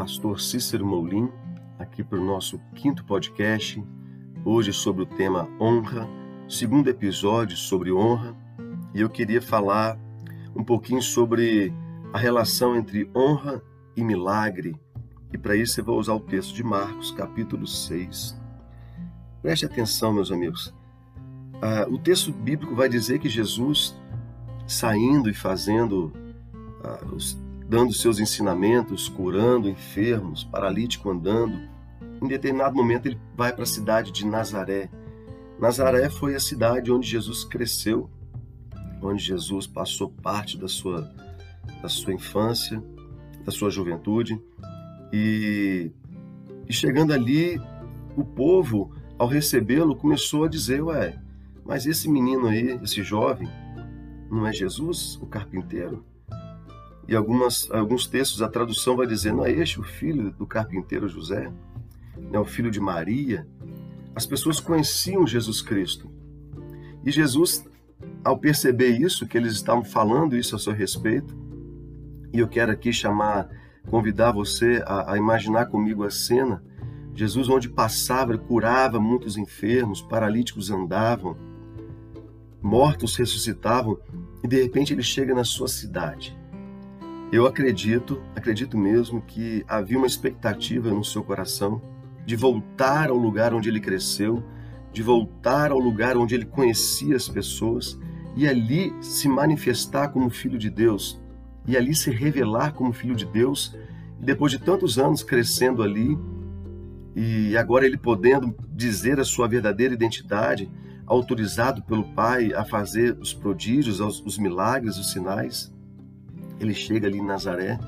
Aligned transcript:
pastor 0.00 0.40
Cícero 0.40 0.86
Moulin, 0.86 1.30
aqui 1.78 2.02
para 2.02 2.18
o 2.18 2.24
nosso 2.24 2.58
quinto 2.74 3.04
podcast, 3.04 3.84
hoje 4.46 4.72
sobre 4.72 5.02
o 5.02 5.06
tema 5.06 5.46
honra, 5.60 6.08
segundo 6.48 6.88
episódio 6.88 7.54
sobre 7.54 7.92
honra, 7.92 8.34
e 8.94 9.02
eu 9.02 9.10
queria 9.10 9.42
falar 9.42 9.98
um 10.56 10.64
pouquinho 10.64 11.02
sobre 11.02 11.70
a 12.14 12.18
relação 12.18 12.74
entre 12.74 13.10
honra 13.14 13.62
e 13.94 14.02
milagre, 14.02 14.74
e 15.34 15.36
para 15.36 15.54
isso 15.54 15.78
eu 15.78 15.84
vou 15.84 15.98
usar 15.98 16.14
o 16.14 16.20
texto 16.20 16.54
de 16.54 16.64
Marcos, 16.64 17.10
capítulo 17.10 17.66
6. 17.66 18.40
Preste 19.42 19.66
atenção, 19.66 20.14
meus 20.14 20.32
amigos. 20.32 20.74
Ah, 21.60 21.86
o 21.90 21.98
texto 21.98 22.32
bíblico 22.32 22.74
vai 22.74 22.88
dizer 22.88 23.18
que 23.18 23.28
Jesus, 23.28 23.94
saindo 24.66 25.28
e 25.28 25.34
fazendo 25.34 26.10
ah, 26.82 27.04
os 27.12 27.38
dando 27.70 27.94
seus 27.94 28.18
ensinamentos, 28.18 29.08
curando 29.08 29.68
enfermos, 29.68 30.42
paralítico 30.42 31.08
andando. 31.08 31.56
Em 32.20 32.26
determinado 32.26 32.74
momento 32.74 33.06
ele 33.06 33.18
vai 33.36 33.52
para 33.52 33.62
a 33.62 33.66
cidade 33.66 34.10
de 34.10 34.26
Nazaré. 34.26 34.90
Nazaré 35.56 36.10
foi 36.10 36.34
a 36.34 36.40
cidade 36.40 36.90
onde 36.90 37.06
Jesus 37.06 37.44
cresceu, 37.44 38.10
onde 39.00 39.22
Jesus 39.22 39.68
passou 39.68 40.10
parte 40.10 40.58
da 40.58 40.66
sua 40.66 41.14
da 41.80 41.88
sua 41.88 42.12
infância, 42.12 42.82
da 43.44 43.52
sua 43.52 43.70
juventude. 43.70 44.42
E, 45.12 45.92
e 46.68 46.72
chegando 46.72 47.12
ali, 47.12 47.56
o 48.16 48.24
povo, 48.24 48.92
ao 49.16 49.28
recebê-lo, 49.28 49.94
começou 49.94 50.42
a 50.42 50.48
dizer: 50.48 50.82
Ué, 50.82 51.16
mas 51.64 51.86
esse 51.86 52.10
menino 52.10 52.48
aí, 52.48 52.80
esse 52.82 53.04
jovem, 53.04 53.48
não 54.28 54.44
é 54.44 54.52
Jesus, 54.52 55.16
o 55.22 55.26
carpinteiro? 55.26 56.04
E 57.08 57.16
algumas, 57.16 57.70
alguns 57.70 58.06
textos 58.06 58.42
a 58.42 58.48
tradução 58.48 58.96
vai 58.96 59.06
dizer: 59.06 59.32
não 59.32 59.44
é 59.44 59.50
este 59.50 59.80
o 59.80 59.82
filho 59.82 60.30
do 60.30 60.46
carpinteiro 60.46 61.08
José? 61.08 61.52
Não 62.16 62.36
é 62.36 62.38
o 62.40 62.44
filho 62.44 62.70
de 62.70 62.80
Maria? 62.80 63.46
As 64.14 64.26
pessoas 64.26 64.60
conheciam 64.60 65.26
Jesus 65.26 65.62
Cristo. 65.62 66.10
E 67.04 67.10
Jesus, 67.10 67.64
ao 68.22 68.38
perceber 68.38 68.90
isso, 68.90 69.26
que 69.26 69.36
eles 69.36 69.52
estavam 69.52 69.84
falando 69.84 70.36
isso 70.36 70.54
a 70.54 70.58
seu 70.58 70.72
respeito, 70.72 71.36
e 72.32 72.38
eu 72.38 72.48
quero 72.48 72.70
aqui 72.70 72.92
chamar, 72.92 73.48
convidar 73.88 74.32
você 74.32 74.82
a, 74.86 75.14
a 75.14 75.18
imaginar 75.18 75.66
comigo 75.66 76.04
a 76.04 76.10
cena. 76.10 76.62
Jesus, 77.14 77.48
onde 77.48 77.68
passava, 77.68 78.36
curava 78.38 79.00
muitos 79.00 79.36
enfermos, 79.36 80.00
paralíticos 80.00 80.70
andavam, 80.70 81.36
mortos 82.62 83.16
ressuscitavam, 83.16 83.98
e 84.44 84.48
de 84.48 84.62
repente 84.62 84.92
ele 84.92 85.02
chega 85.02 85.34
na 85.34 85.44
sua 85.44 85.66
cidade. 85.66 86.38
Eu 87.32 87.46
acredito, 87.46 88.20
acredito 88.34 88.76
mesmo 88.76 89.22
que 89.22 89.64
havia 89.68 89.96
uma 89.96 90.06
expectativa 90.06 90.90
no 90.90 91.04
seu 91.04 91.22
coração 91.22 91.80
de 92.26 92.34
voltar 92.34 93.08
ao 93.08 93.16
lugar 93.16 93.54
onde 93.54 93.68
ele 93.68 93.78
cresceu, 93.78 94.42
de 94.92 95.00
voltar 95.00 95.70
ao 95.70 95.78
lugar 95.78 96.16
onde 96.16 96.34
ele 96.34 96.44
conhecia 96.44 97.14
as 97.14 97.28
pessoas 97.28 97.96
e 98.36 98.48
ali 98.48 98.92
se 99.00 99.28
manifestar 99.28 100.08
como 100.08 100.28
filho 100.28 100.58
de 100.58 100.68
Deus, 100.68 101.22
e 101.68 101.76
ali 101.76 101.94
se 101.94 102.10
revelar 102.10 102.72
como 102.72 102.92
filho 102.92 103.14
de 103.14 103.26
Deus, 103.26 103.76
e 104.20 104.24
depois 104.24 104.50
de 104.50 104.58
tantos 104.58 104.98
anos 104.98 105.22
crescendo 105.22 105.84
ali, 105.84 106.18
e 107.14 107.56
agora 107.56 107.86
ele 107.86 107.96
podendo 107.96 108.56
dizer 108.72 109.20
a 109.20 109.24
sua 109.24 109.46
verdadeira 109.46 109.94
identidade, 109.94 110.68
autorizado 111.06 111.82
pelo 111.82 112.04
Pai 112.12 112.52
a 112.52 112.64
fazer 112.64 113.16
os 113.20 113.32
prodígios, 113.32 114.00
os 114.00 114.38
milagres, 114.38 114.96
os 114.96 115.12
sinais 115.12 115.72
ele 116.60 116.74
chega 116.74 117.08
ali 117.08 117.18
em 117.18 117.24
Nazaré 117.24 117.78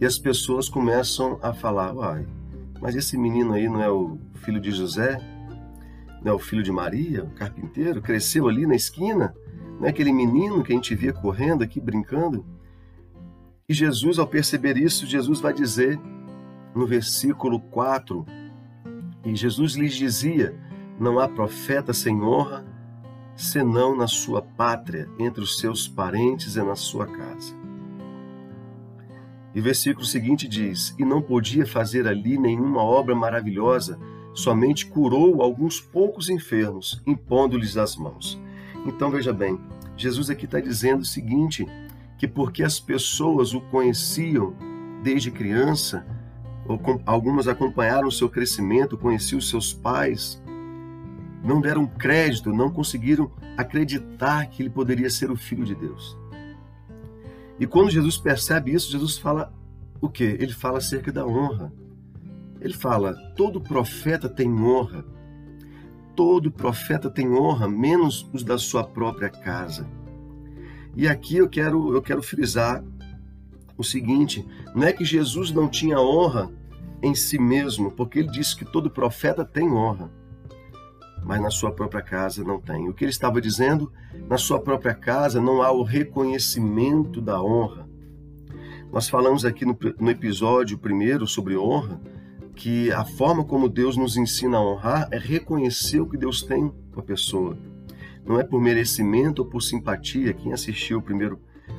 e 0.00 0.06
as 0.06 0.18
pessoas 0.18 0.68
começam 0.68 1.38
a 1.42 1.52
falar: 1.52 1.94
Uai, 1.94 2.26
mas 2.80 2.96
esse 2.96 3.16
menino 3.16 3.52
aí 3.52 3.68
não 3.68 3.82
é 3.82 3.90
o 3.90 4.18
filho 4.36 4.60
de 4.60 4.70
José? 4.70 5.20
Não 6.22 6.32
é 6.32 6.34
o 6.34 6.38
filho 6.38 6.62
de 6.62 6.72
Maria, 6.72 7.24
o 7.24 7.30
carpinteiro? 7.30 8.02
Cresceu 8.02 8.48
ali 8.48 8.66
na 8.66 8.74
esquina? 8.74 9.34
Não 9.78 9.86
é 9.86 9.90
aquele 9.90 10.12
menino 10.12 10.62
que 10.64 10.72
a 10.72 10.74
gente 10.74 10.94
via 10.94 11.12
correndo 11.12 11.62
aqui, 11.62 11.80
brincando? 11.80 12.44
E 13.68 13.74
Jesus, 13.74 14.18
ao 14.18 14.26
perceber 14.26 14.76
isso, 14.76 15.06
Jesus 15.06 15.40
vai 15.40 15.52
dizer 15.52 16.00
no 16.74 16.86
versículo 16.86 17.60
4: 17.60 18.24
E 19.24 19.36
Jesus 19.36 19.74
lhes 19.74 19.94
dizia: 19.94 20.56
Não 20.98 21.18
há 21.18 21.28
profeta 21.28 21.92
sem 21.92 22.20
honra, 22.22 22.64
senão 23.36 23.96
na 23.96 24.06
sua 24.06 24.42
pátria, 24.42 25.08
entre 25.18 25.42
os 25.42 25.58
seus 25.58 25.86
parentes 25.86 26.56
e 26.56 26.62
na 26.62 26.74
sua 26.74 27.06
casa. 27.06 27.67
E 29.58 29.60
versículo 29.60 30.06
seguinte 30.06 30.46
diz: 30.46 30.94
E 30.96 31.04
não 31.04 31.20
podia 31.20 31.66
fazer 31.66 32.06
ali 32.06 32.38
nenhuma 32.38 32.80
obra 32.80 33.12
maravilhosa, 33.12 33.98
somente 34.32 34.86
curou 34.86 35.42
alguns 35.42 35.80
poucos 35.80 36.30
enfermos, 36.30 37.02
impondo-lhes 37.04 37.76
as 37.76 37.96
mãos. 37.96 38.40
Então 38.86 39.10
veja 39.10 39.32
bem, 39.32 39.58
Jesus 39.96 40.30
aqui 40.30 40.44
está 40.44 40.60
dizendo 40.60 41.00
o 41.00 41.04
seguinte: 41.04 41.66
que 42.16 42.28
porque 42.28 42.62
as 42.62 42.78
pessoas 42.78 43.52
o 43.52 43.60
conheciam 43.60 44.54
desde 45.02 45.28
criança, 45.28 46.06
algumas 47.04 47.48
acompanharam 47.48 48.06
o 48.06 48.12
seu 48.12 48.28
crescimento, 48.28 48.96
conheciam 48.96 49.40
os 49.40 49.50
seus 49.50 49.72
pais, 49.72 50.40
não 51.42 51.60
deram 51.60 51.84
crédito, 51.84 52.52
não 52.52 52.70
conseguiram 52.70 53.28
acreditar 53.56 54.46
que 54.46 54.62
ele 54.62 54.70
poderia 54.70 55.10
ser 55.10 55.32
o 55.32 55.36
filho 55.36 55.64
de 55.64 55.74
Deus. 55.74 56.16
E 57.58 57.66
quando 57.66 57.90
Jesus 57.90 58.16
percebe 58.16 58.72
isso, 58.72 58.90
Jesus 58.90 59.18
fala 59.18 59.52
o 60.00 60.08
quê? 60.08 60.36
Ele 60.38 60.52
fala 60.52 60.78
acerca 60.78 61.10
da 61.10 61.26
honra. 61.26 61.72
Ele 62.60 62.74
fala: 62.74 63.14
todo 63.36 63.60
profeta 63.60 64.28
tem 64.28 64.52
honra. 64.52 65.04
Todo 66.14 66.50
profeta 66.50 67.08
tem 67.08 67.32
honra, 67.32 67.68
menos 67.68 68.28
os 68.32 68.42
da 68.42 68.58
sua 68.58 68.84
própria 68.84 69.28
casa. 69.28 69.88
E 70.96 71.06
aqui 71.06 71.36
eu 71.36 71.48
quero, 71.48 71.94
eu 71.94 72.02
quero 72.02 72.22
frisar 72.22 72.84
o 73.76 73.84
seguinte: 73.84 74.46
não 74.74 74.84
é 74.84 74.92
que 74.92 75.04
Jesus 75.04 75.50
não 75.50 75.68
tinha 75.68 76.00
honra 76.00 76.50
em 77.02 77.14
si 77.14 77.38
mesmo, 77.38 77.90
porque 77.92 78.18
ele 78.18 78.30
disse 78.30 78.56
que 78.56 78.64
todo 78.64 78.90
profeta 78.90 79.44
tem 79.44 79.70
honra 79.72 80.10
mas 81.28 81.42
na 81.42 81.50
sua 81.50 81.70
própria 81.70 82.00
casa 82.00 82.42
não 82.42 82.58
tem. 82.58 82.88
O 82.88 82.94
que 82.94 83.04
ele 83.04 83.10
estava 83.10 83.38
dizendo? 83.38 83.92
Na 84.30 84.38
sua 84.38 84.58
própria 84.58 84.94
casa 84.94 85.38
não 85.38 85.60
há 85.60 85.70
o 85.70 85.82
reconhecimento 85.82 87.20
da 87.20 87.42
honra. 87.42 87.86
Nós 88.90 89.10
falamos 89.10 89.44
aqui 89.44 89.66
no, 89.66 89.76
no 90.00 90.10
episódio 90.10 90.78
primeiro 90.78 91.26
sobre 91.26 91.54
honra 91.54 92.00
que 92.54 92.90
a 92.92 93.04
forma 93.04 93.44
como 93.44 93.68
Deus 93.68 93.94
nos 93.94 94.16
ensina 94.16 94.56
a 94.56 94.62
honrar 94.62 95.08
é 95.12 95.18
reconhecer 95.18 96.00
o 96.00 96.08
que 96.08 96.16
Deus 96.16 96.42
tem 96.42 96.72
com 96.94 97.00
a 97.00 97.04
pessoa. 97.04 97.58
Não 98.24 98.40
é 98.40 98.42
por 98.42 98.58
merecimento 98.58 99.42
ou 99.42 99.48
por 99.48 99.60
simpatia. 99.60 100.32
Quem 100.32 100.54
assistiu 100.54 100.96
o 100.96 101.02
primeiro, 101.02 101.38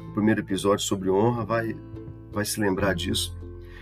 o 0.09 0.13
primeiro 0.13 0.41
episódio 0.41 0.85
sobre 0.85 1.09
honra 1.09 1.43
vai, 1.43 1.75
vai 2.31 2.45
se 2.45 2.59
lembrar 2.59 2.93
disso. 2.93 3.35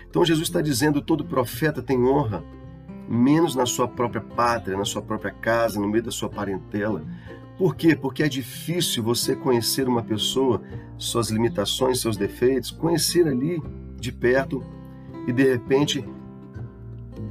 Então 0.10 0.24
Jesus 0.24 0.48
está 0.48 0.62
dizendo: 0.62 1.02
todo 1.02 1.26
profeta 1.26 1.82
tem 1.82 2.02
honra 2.06 2.42
menos 3.08 3.56
na 3.56 3.66
sua 3.66 3.88
própria 3.88 4.22
pátria, 4.22 4.78
na 4.78 4.86
sua 4.86 5.02
própria 5.02 5.32
casa, 5.32 5.80
no 5.80 5.88
meio 5.88 6.04
da 6.04 6.12
sua 6.12 6.30
parentela. 6.30 7.04
Por 7.58 7.76
quê? 7.76 7.96
Porque 7.96 8.22
é 8.22 8.30
difícil 8.30 9.04
você 9.04 9.36
conhecer 9.36 9.88
uma 9.88 10.04
pessoa, 10.04 10.62
suas 10.98 11.30
limitações, 11.30 12.00
seus 12.00 12.16
defeitos, 12.16 12.70
conhecer 12.70 13.28
ali 13.28 13.62
de 14.00 14.12
perto 14.12 14.64
e 15.28 15.34
de 15.34 15.44
repente 15.44 16.06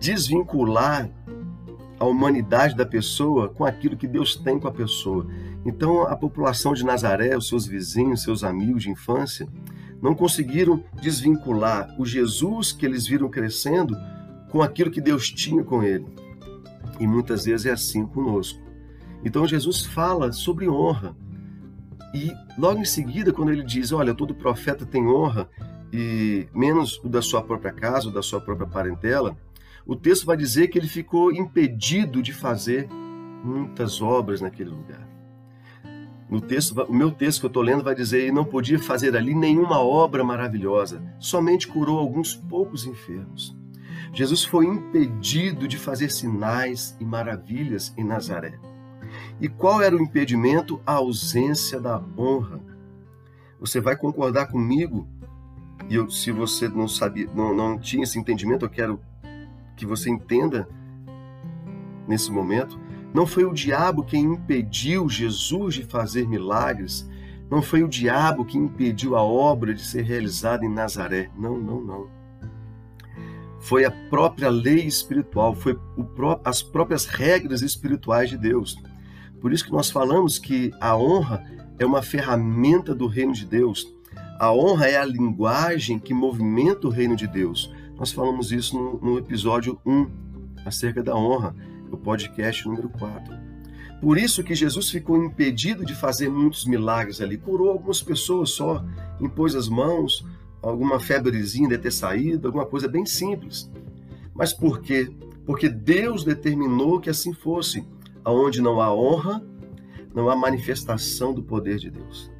desvincular 0.00 1.09
a 1.98 2.04
humanidade 2.04 2.76
da 2.76 2.84
pessoa 2.84 3.48
com 3.48 3.64
aquilo 3.64 3.97
que 3.97 4.06
Deus 4.06 4.37
tem 4.37 4.58
com 4.58 4.69
a 4.69 4.72
pessoa. 4.72 5.26
Então, 5.64 6.03
a 6.03 6.16
população 6.16 6.75
de 6.75 6.84
Nazaré, 6.84 7.37
os 7.37 7.49
seus 7.49 7.67
vizinhos, 7.67 8.23
seus 8.23 8.44
amigos 8.44 8.82
de 8.82 8.90
infância, 8.90 9.49
não 10.02 10.14
conseguiram 10.14 10.82
desvincular 11.00 11.88
o 11.99 12.05
Jesus 12.05 12.73
que 12.73 12.84
eles 12.84 13.06
viram 13.06 13.28
crescendo 13.28 13.96
com 14.56 14.62
aquilo 14.62 14.91
que 14.91 15.03
Deus 15.03 15.31
tinha 15.31 15.62
com 15.62 15.82
ele. 15.82 16.06
E 16.99 17.06
muitas 17.06 17.44
vezes 17.44 17.67
é 17.67 17.73
assim 17.73 18.06
conosco. 18.06 18.58
Então 19.23 19.47
Jesus 19.47 19.85
fala 19.85 20.32
sobre 20.32 20.67
honra. 20.67 21.14
E 22.14 22.32
logo 22.56 22.81
em 22.81 22.85
seguida, 22.87 23.35
quando 23.35 23.53
ele 23.53 23.62
diz: 23.62 23.93
Olha, 23.93 24.14
todo 24.14 24.35
profeta 24.35 24.87
tem 24.87 25.06
honra, 25.06 25.47
e 25.93 26.49
menos 26.55 26.99
o 27.05 27.08
da 27.08 27.20
sua 27.20 27.43
própria 27.43 27.70
casa, 27.70 28.08
o 28.08 28.11
da 28.11 28.23
sua 28.23 28.41
própria 28.41 28.67
parentela, 28.67 29.37
o 29.85 29.94
texto 29.94 30.25
vai 30.25 30.38
dizer 30.38 30.69
que 30.69 30.79
ele 30.79 30.88
ficou 30.88 31.31
impedido 31.31 32.23
de 32.23 32.32
fazer 32.32 32.88
muitas 33.44 34.00
obras 34.00 34.41
naquele 34.41 34.70
lugar. 34.70 35.06
No 36.31 36.41
texto, 36.41 36.81
o 36.88 36.94
meu 36.94 37.11
texto 37.11 37.41
que 37.41 37.47
eu 37.47 37.49
estou 37.49 37.62
lendo 37.62 37.85
vai 37.85 37.94
dizer: 37.94 38.26
e 38.26 38.32
não 38.32 38.44
podia 38.44 38.79
fazer 38.79 39.14
ali 39.14 39.35
nenhuma 39.35 39.81
obra 39.81 40.25
maravilhosa, 40.25 41.02
somente 41.19 41.69
curou 41.69 41.99
alguns 41.99 42.35
poucos 42.35 42.87
enfermos. 42.87 43.55
Jesus 44.12 44.44
foi 44.44 44.67
impedido 44.67 45.67
de 45.69 45.76
fazer 45.79 46.11
sinais 46.11 46.97
e 47.00 47.05
maravilhas 47.05 47.93
em 47.97 48.05
Nazaré. 48.05 48.58
E 49.41 49.49
qual 49.49 49.82
era 49.82 49.94
o 49.94 50.00
impedimento? 50.00 50.81
A 50.87 50.94
ausência 50.94 51.81
da 51.81 52.03
honra. 52.17 52.61
Você 53.61 53.81
vai 53.81 53.97
concordar 53.97 54.47
comigo 54.47 55.08
E 55.88 55.94
eu, 55.94 56.11
se 56.11 56.32
você 56.32 56.69
não 56.69 56.88
sabia, 56.88 57.29
não, 57.35 57.55
não 57.55 57.79
tinha 57.79 58.03
esse 58.03 58.19
entendimento, 58.19 58.64
eu 58.64 58.70
quero 58.70 59.00
que 59.76 59.87
você 59.87 60.11
entenda 60.11 60.69
nesse 62.09 62.31
momento. 62.31 62.79
Não 63.14 63.26
foi 63.26 63.44
o 63.44 63.52
diabo 63.52 64.05
quem 64.05 64.25
impediu 64.25 65.09
Jesus 65.09 65.75
de 65.75 65.85
fazer 65.85 66.26
milagres. 66.26 67.09
Não 67.50 67.62
foi 67.62 67.82
o 67.82 67.88
diabo 67.88 68.44
que 68.44 68.59
impediu 68.59 69.17
a 69.17 69.23
obra 69.23 69.73
de 69.73 69.85
ser 69.85 70.02
realizada 70.02 70.64
em 70.64 70.69
Nazaré. 70.69 71.31
Não, 71.37 71.56
não, 71.56 71.81
não. 71.81 72.15
Foi 73.66 73.84
a 73.84 73.90
própria 73.90 74.48
lei 74.48 74.86
espiritual, 74.86 75.52
foi 75.52 75.76
pró 76.14 76.40
as 76.44 76.62
próprias 76.62 77.04
regras 77.04 77.62
espirituais 77.62 78.30
de 78.30 78.38
Deus. 78.38 78.76
Por 79.40 79.52
isso 79.52 79.64
que 79.64 79.72
nós 79.72 79.90
falamos 79.90 80.38
que 80.38 80.70
a 80.80 80.96
honra 80.96 81.42
é 81.76 81.84
uma 81.84 82.00
ferramenta 82.00 82.94
do 82.94 83.08
reino 83.08 83.32
de 83.32 83.44
Deus. 83.44 83.92
A 84.38 84.52
honra 84.52 84.86
é 84.86 84.96
a 84.96 85.04
linguagem 85.04 85.98
que 85.98 86.14
movimenta 86.14 86.86
o 86.86 86.90
reino 86.90 87.16
de 87.16 87.26
Deus. 87.26 87.74
Nós 87.98 88.12
falamos 88.12 88.52
isso 88.52 88.78
no, 88.78 89.00
no 89.00 89.18
episódio 89.18 89.80
1, 89.84 90.06
acerca 90.64 91.02
da 91.02 91.16
honra, 91.16 91.52
o 91.90 91.96
podcast 91.96 92.68
número 92.68 92.88
4. 92.88 93.34
Por 94.00 94.16
isso 94.16 94.44
que 94.44 94.54
Jesus 94.54 94.90
ficou 94.90 95.20
impedido 95.24 95.84
de 95.84 95.92
fazer 95.92 96.28
muitos 96.28 96.66
milagres 96.66 97.20
ali. 97.20 97.36
Curou 97.36 97.70
algumas 97.70 98.00
pessoas 98.00 98.50
só, 98.50 98.84
impôs 99.20 99.56
as 99.56 99.68
mãos, 99.68 100.24
alguma 100.68 100.98
febrezinha 100.98 101.68
de 101.68 101.78
ter 101.78 101.92
saído, 101.92 102.48
alguma 102.48 102.66
coisa 102.66 102.88
bem 102.88 103.06
simples. 103.06 103.70
Mas 104.34 104.52
por 104.52 104.80
quê? 104.80 105.08
Porque 105.44 105.68
Deus 105.68 106.24
determinou 106.24 107.00
que 107.00 107.08
assim 107.08 107.32
fosse. 107.32 107.86
Aonde 108.24 108.60
não 108.60 108.80
há 108.80 108.92
honra, 108.92 109.42
não 110.12 110.28
há 110.28 110.34
manifestação 110.34 111.32
do 111.32 111.42
poder 111.42 111.78
de 111.78 111.90
Deus. 111.90 112.30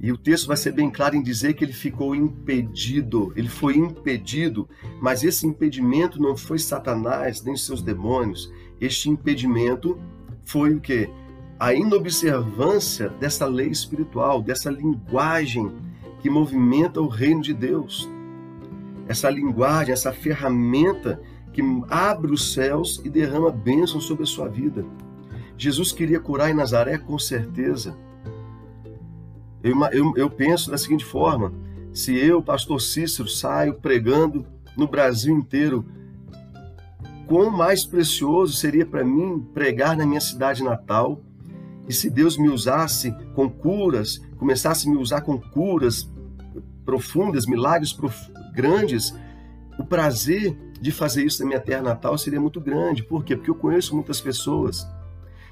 E 0.00 0.12
o 0.12 0.18
texto 0.18 0.46
vai 0.46 0.56
ser 0.56 0.72
bem 0.72 0.90
claro 0.90 1.16
em 1.16 1.22
dizer 1.22 1.54
que 1.54 1.64
ele 1.64 1.72
ficou 1.72 2.14
impedido, 2.14 3.32
ele 3.36 3.48
foi 3.48 3.76
impedido, 3.76 4.68
mas 5.00 5.24
esse 5.24 5.46
impedimento 5.46 6.20
não 6.20 6.36
foi 6.36 6.58
Satanás 6.58 7.42
nem 7.42 7.56
seus 7.56 7.80
demônios. 7.80 8.52
Este 8.80 9.08
impedimento 9.08 9.98
foi 10.42 10.74
o 10.74 10.80
que? 10.80 11.08
A 11.58 11.72
inobservância 11.72 13.08
dessa 13.08 13.46
lei 13.46 13.68
espiritual, 13.68 14.42
dessa 14.42 14.70
linguagem 14.70 15.72
que 16.24 16.30
movimenta 16.30 17.02
o 17.02 17.06
reino 17.06 17.42
de 17.42 17.52
Deus. 17.52 18.08
Essa 19.06 19.28
linguagem, 19.28 19.92
essa 19.92 20.10
ferramenta 20.10 21.20
que 21.52 21.62
abre 21.88 22.32
os 22.32 22.54
céus 22.54 22.98
e 23.04 23.10
derrama 23.10 23.50
bênçãos 23.50 24.06
sobre 24.06 24.22
a 24.22 24.26
sua 24.26 24.48
vida. 24.48 24.84
Jesus 25.56 25.92
queria 25.92 26.18
curar 26.18 26.50
em 26.50 26.54
Nazaré 26.54 26.96
com 26.96 27.18
certeza 27.18 27.96
eu, 29.64 29.82
eu, 29.92 30.12
eu 30.14 30.30
penso 30.30 30.70
da 30.70 30.76
seguinte 30.76 31.06
forma: 31.06 31.50
se 31.90 32.14
eu, 32.14 32.42
pastor 32.42 32.82
Cícero, 32.82 33.26
saio 33.26 33.72
pregando 33.72 34.46
no 34.76 34.86
Brasil 34.86 35.34
inteiro, 35.34 35.86
quão 37.26 37.50
mais 37.50 37.82
precioso 37.82 38.52
seria 38.52 38.84
para 38.84 39.02
mim 39.02 39.40
pregar 39.54 39.96
na 39.96 40.04
minha 40.04 40.20
cidade 40.20 40.62
natal? 40.62 41.18
E 41.88 41.94
se 41.94 42.10
Deus 42.10 42.36
me 42.36 42.48
usasse 42.50 43.14
com 43.34 43.48
curas, 43.48 44.18
começasse 44.36 44.86
a 44.86 44.90
me 44.90 44.98
usar 44.98 45.22
com 45.22 45.38
curas 45.38 46.10
profundas, 46.84 47.46
milagres 47.46 47.92
prof... 47.92 48.30
grandes, 48.52 49.14
o 49.78 49.84
prazer 49.84 50.56
de 50.80 50.92
fazer 50.92 51.24
isso 51.24 51.42
na 51.42 51.48
minha 51.48 51.60
terra 51.60 51.82
natal 51.82 52.16
seria 52.18 52.40
muito 52.40 52.60
grande. 52.60 53.02
Por 53.02 53.24
quê? 53.24 53.36
Porque 53.36 53.50
eu 53.50 53.54
conheço 53.54 53.94
muitas 53.94 54.20
pessoas 54.20 54.86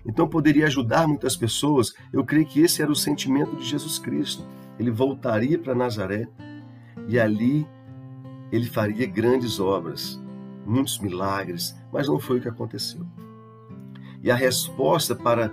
então 0.04 0.28
poderia 0.28 0.66
ajudar 0.66 1.06
muitas 1.06 1.36
pessoas. 1.36 1.94
Eu 2.12 2.24
creio 2.24 2.46
que 2.46 2.60
esse 2.60 2.82
era 2.82 2.90
o 2.90 2.96
sentimento 2.96 3.56
de 3.56 3.64
Jesus 3.64 3.98
Cristo. 3.98 4.44
Ele 4.78 4.90
voltaria 4.90 5.58
para 5.58 5.74
Nazaré 5.74 6.26
e 7.08 7.18
ali 7.18 7.66
ele 8.50 8.66
faria 8.66 9.06
grandes 9.06 9.60
obras, 9.60 10.20
muitos 10.66 10.98
milagres, 10.98 11.76
mas 11.92 12.08
não 12.08 12.18
foi 12.18 12.38
o 12.38 12.42
que 12.42 12.48
aconteceu. 12.48 13.06
E 14.22 14.30
a 14.30 14.34
resposta 14.34 15.14
para 15.14 15.50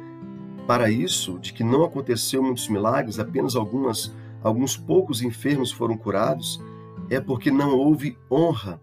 para 0.68 0.92
isso, 0.92 1.40
de 1.40 1.52
que 1.52 1.64
não 1.64 1.84
aconteceu 1.84 2.44
muitos 2.44 2.70
milagres, 2.70 3.18
apenas 3.18 3.56
algumas 3.56 4.16
alguns 4.44 4.78
poucos 4.78 5.22
enfermos 5.22 5.72
foram 5.72 5.98
curados, 5.98 6.62
é 7.10 7.20
porque 7.20 7.52
não 7.52 7.78
houve 7.78 8.18
honra. 8.30 8.82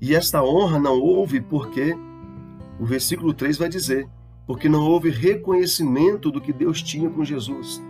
E 0.00 0.14
esta 0.14 0.42
honra 0.42 0.78
não 0.78 0.98
houve 0.98 1.40
porque 1.40 1.96
o 2.78 2.86
versículo 2.86 3.34
3 3.34 3.58
vai 3.58 3.68
dizer: 3.68 4.08
porque 4.46 4.68
não 4.68 4.82
houve 4.82 5.10
reconhecimento 5.10 6.30
do 6.30 6.40
que 6.40 6.52
Deus 6.52 6.82
tinha 6.82 7.08
com 7.08 7.24
Jesus. 7.24 7.82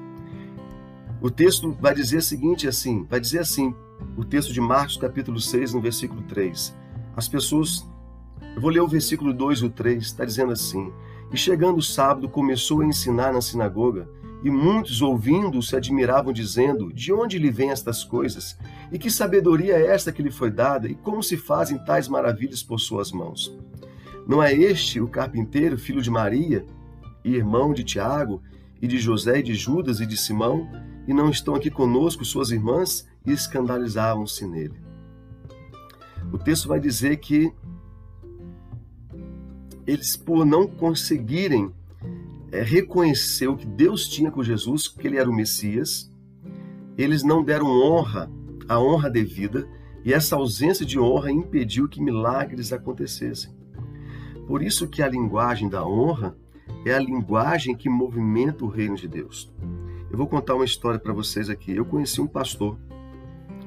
O 1.21 1.31
texto 1.31 1.77
vai 1.81 1.94
dizer 1.94 2.19
o 2.19 2.23
seguinte 2.23 2.67
assim, 2.67 3.06
vai 3.09 3.21
dizer 3.21 3.41
assim, 3.41 3.75
o 4.17 4.25
texto 4.25 4.53
de 4.53 4.61
Marcos 4.61 4.97
capítulo 4.97 5.41
6, 5.41 5.75
no 5.75 5.81
versículo 5.81 6.23
3. 6.23 6.77
As 7.17 7.29
pessoas, 7.29 7.87
eu 8.55 8.61
vou 8.61 8.71
ler 8.71 8.81
o 8.81 8.88
versículo 8.88 9.32
2 9.32 9.61
e 9.61 9.65
o 9.67 9.71
3, 9.71 10.03
está 10.03 10.25
dizendo 10.25 10.53
assim: 10.53 10.93
E 11.32 11.37
chegando 11.37 11.79
o 11.79 11.82
sábado, 11.82 12.29
começou 12.29 12.81
a 12.81 12.87
ensinar 12.87 13.32
na 13.32 13.41
sinagoga, 13.41 14.09
e 14.42 14.50
muitos 14.50 15.02
ouvindo 15.02 15.62
se 15.62 15.76
admiravam, 15.76 16.32
dizendo: 16.32 16.92
De 16.92 17.12
onde 17.12 17.38
lhe 17.38 17.50
vêm 17.50 17.70
estas 17.70 18.02
coisas? 18.02 18.56
E 18.90 18.98
que 18.98 19.10
sabedoria 19.10 19.75
é 19.75 19.87
esta 19.87 20.12
que 20.12 20.22
lhe 20.22 20.31
foi 20.31 20.50
dada? 20.50 20.88
E 20.88 20.94
como 20.94 21.22
se 21.22 21.37
fazem 21.37 21.78
tais 21.78 22.08
maravilhas 22.08 22.62
por 22.62 22.81
suas 22.81 23.12
mãos? 23.12 23.54
Não 24.26 24.42
é 24.42 24.54
este 24.54 25.00
o 25.00 25.08
carpinteiro, 25.08 25.78
filho 25.78 26.00
de 26.00 26.10
Maria, 26.10 26.64
e 27.25 27.34
irmão 27.34 27.75
de 27.75 27.84
Tiago, 27.84 28.42
e 28.81 28.87
de 28.87 28.98
José, 28.98 29.40
e 29.40 29.42
de 29.42 29.54
Judas, 29.54 30.00
e 30.00 30.06
de 30.06 30.16
Simão? 30.16 30.69
E 31.06 31.12
não 31.12 31.28
estão 31.28 31.54
aqui 31.54 31.70
conosco 31.70 32.25
suas 32.25 32.50
irmãs? 32.50 33.06
E 33.26 33.32
escandalizavam-se 33.32 34.46
nele. 34.46 34.81
O 36.32 36.38
texto 36.38 36.69
vai 36.69 36.81
dizer 36.81 37.16
que 37.16 37.52
eles, 39.86 40.16
por 40.16 40.46
não 40.46 40.66
conseguirem 40.66 41.72
é, 42.52 42.62
reconhecer 42.62 43.49
o 43.49 43.56
que 43.56 43.67
Deus 43.67 44.08
tinha 44.08 44.31
com 44.31 44.43
Jesus, 44.43 44.88
que 44.88 45.06
ele 45.06 45.17
era 45.17 45.29
o 45.29 45.35
Messias, 45.35 46.11
eles 46.97 47.23
não 47.23 47.43
deram 47.43 47.67
honra, 47.67 48.31
a 48.69 48.81
honra 48.81 49.08
devida, 49.11 49.69
e 50.05 50.12
essa 50.12 50.37
ausência 50.37 50.85
de 50.85 50.99
honra 50.99 51.31
impediu 51.31 51.88
que 51.88 52.02
milagres 52.02 52.73
acontecessem. 52.73 53.52
Por 54.47 54.62
isso 54.62 54.88
que 54.88 55.02
a 55.02 55.08
linguagem 55.08 55.69
da 55.69 55.87
honra 55.87 56.37
é 56.85 56.93
a 56.93 56.99
linguagem 56.99 57.75
que 57.76 57.88
movimenta 57.88 58.64
o 58.64 58.69
reino 58.69 58.96
de 58.96 59.06
Deus. 59.06 59.53
Eu 60.10 60.19
vou 60.19 60.27
contar 60.27 60.56
uma 60.56 60.65
história 60.65 60.98
para 60.98 61.13
vocês 61.13 61.48
aqui. 61.48 61.72
Eu 61.72 61.84
conheci 61.84 62.20
um 62.20 62.27
pastor. 62.27 62.77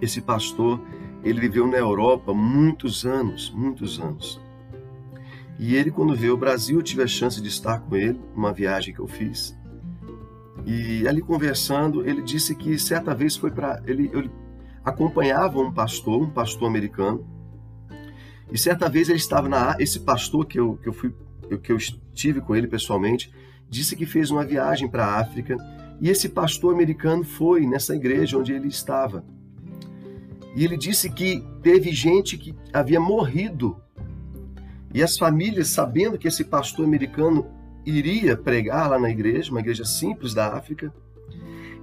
Esse 0.02 0.20
pastor, 0.20 0.82
ele 1.24 1.40
viveu 1.40 1.66
na 1.68 1.78
Europa 1.78 2.34
muitos 2.34 3.06
anos, 3.06 3.50
muitos 3.56 4.00
anos. 4.00 4.42
E 5.60 5.76
ele, 5.76 5.92
quando 5.92 6.16
veio 6.16 6.34
ao 6.34 6.38
Brasil, 6.38 6.78
eu 6.78 6.84
tive 6.84 7.04
a 7.04 7.08
chance 7.08 7.42
de 7.42 7.48
estar 7.48 7.80
com 7.80 7.96
ele, 7.96 8.20
uma 8.36 8.52
viagem 8.52 8.94
que 8.94 9.00
eu 9.00 9.08
fiz. 9.08 9.56
E 10.66 11.08
ali 11.08 11.22
conversando, 11.22 12.08
ele 12.08 12.22
disse 12.22 12.56
que 12.56 12.78
certa 12.80 13.14
vez 13.14 13.36
foi 13.36 13.52
para. 13.52 13.82
Ele, 13.86 14.10
ele 14.14 14.32
acompanhava 14.84 15.60
um 15.60 15.72
pastor, 15.72 16.24
um 16.24 16.30
pastor 16.30 16.68
americano, 16.68 17.26
e 18.52 18.58
certa 18.58 18.90
vez 18.90 19.10
ele 19.10 19.18
estava 19.18 19.50
na 19.50 19.76
esse 19.80 20.00
pastor 20.00 20.46
que 20.46 20.60
eu, 20.60 20.78
que 20.78 20.90
eu 20.90 20.94
fui 20.94 21.14
que 21.62 21.72
eu 21.72 21.78
estive 21.78 22.42
com 22.42 22.56
ele 22.56 22.68
pessoalmente, 22.68 23.32
disse 23.70 23.96
que 23.96 24.06
fez 24.06 24.32
uma 24.32 24.46
viagem 24.46 24.88
para 24.88 25.06
a 25.06 25.20
África 25.20 25.58
e 26.00 26.10
esse 26.10 26.30
pastor 26.30 26.74
americano 26.74 27.24
foi 27.24 27.66
nessa 27.66 27.96
igreja 27.96 28.38
onde 28.38 28.54
ele 28.54 28.68
estava. 28.68 29.24
E 30.56 30.64
ele 30.64 30.78
disse 30.78 31.10
que 31.10 31.44
teve 31.62 31.92
gente 31.92 32.38
que 32.38 32.56
havia 32.72 33.00
morrido. 33.00 33.78
E 34.94 35.02
as 35.02 35.18
famílias, 35.18 35.70
sabendo 35.70 36.18
que 36.18 36.28
esse 36.28 36.44
pastor 36.44 36.86
americano 36.86 37.48
iria 37.86 38.38
pregar 38.38 38.90
lá 38.90 39.00
na 39.00 39.10
igreja, 39.10 39.52
uma 39.52 39.60
igreja 39.60 39.84
simples 39.84 40.34
da 40.34 40.56
África, 40.56 40.94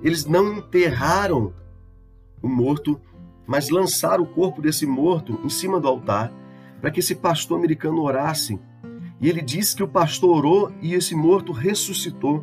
eles 0.03 0.25
não 0.25 0.59
enterraram 0.59 1.53
o 2.41 2.49
morto, 2.49 3.01
mas 3.47 3.69
lançaram 3.69 4.25
o 4.25 4.27
corpo 4.27 4.63
desse 4.63 4.87
morto 4.87 5.39
em 5.45 5.49
cima 5.49 5.81
do 5.81 5.89
altar 5.89 6.33
para 6.81 6.91
que 6.91 7.01
esse 7.01 7.15
pastor 7.15 7.59
americano 7.59 8.01
orasse. 8.03 8.59
E 9.21 9.29
ele 9.29 9.43
disse 9.43 9.77
que 9.77 9.83
o 9.83 9.89
pastor 9.89 10.39
orou 10.39 10.73
e 10.81 10.95
esse 10.95 11.15
morto 11.15 11.53
ressuscitou. 11.53 12.43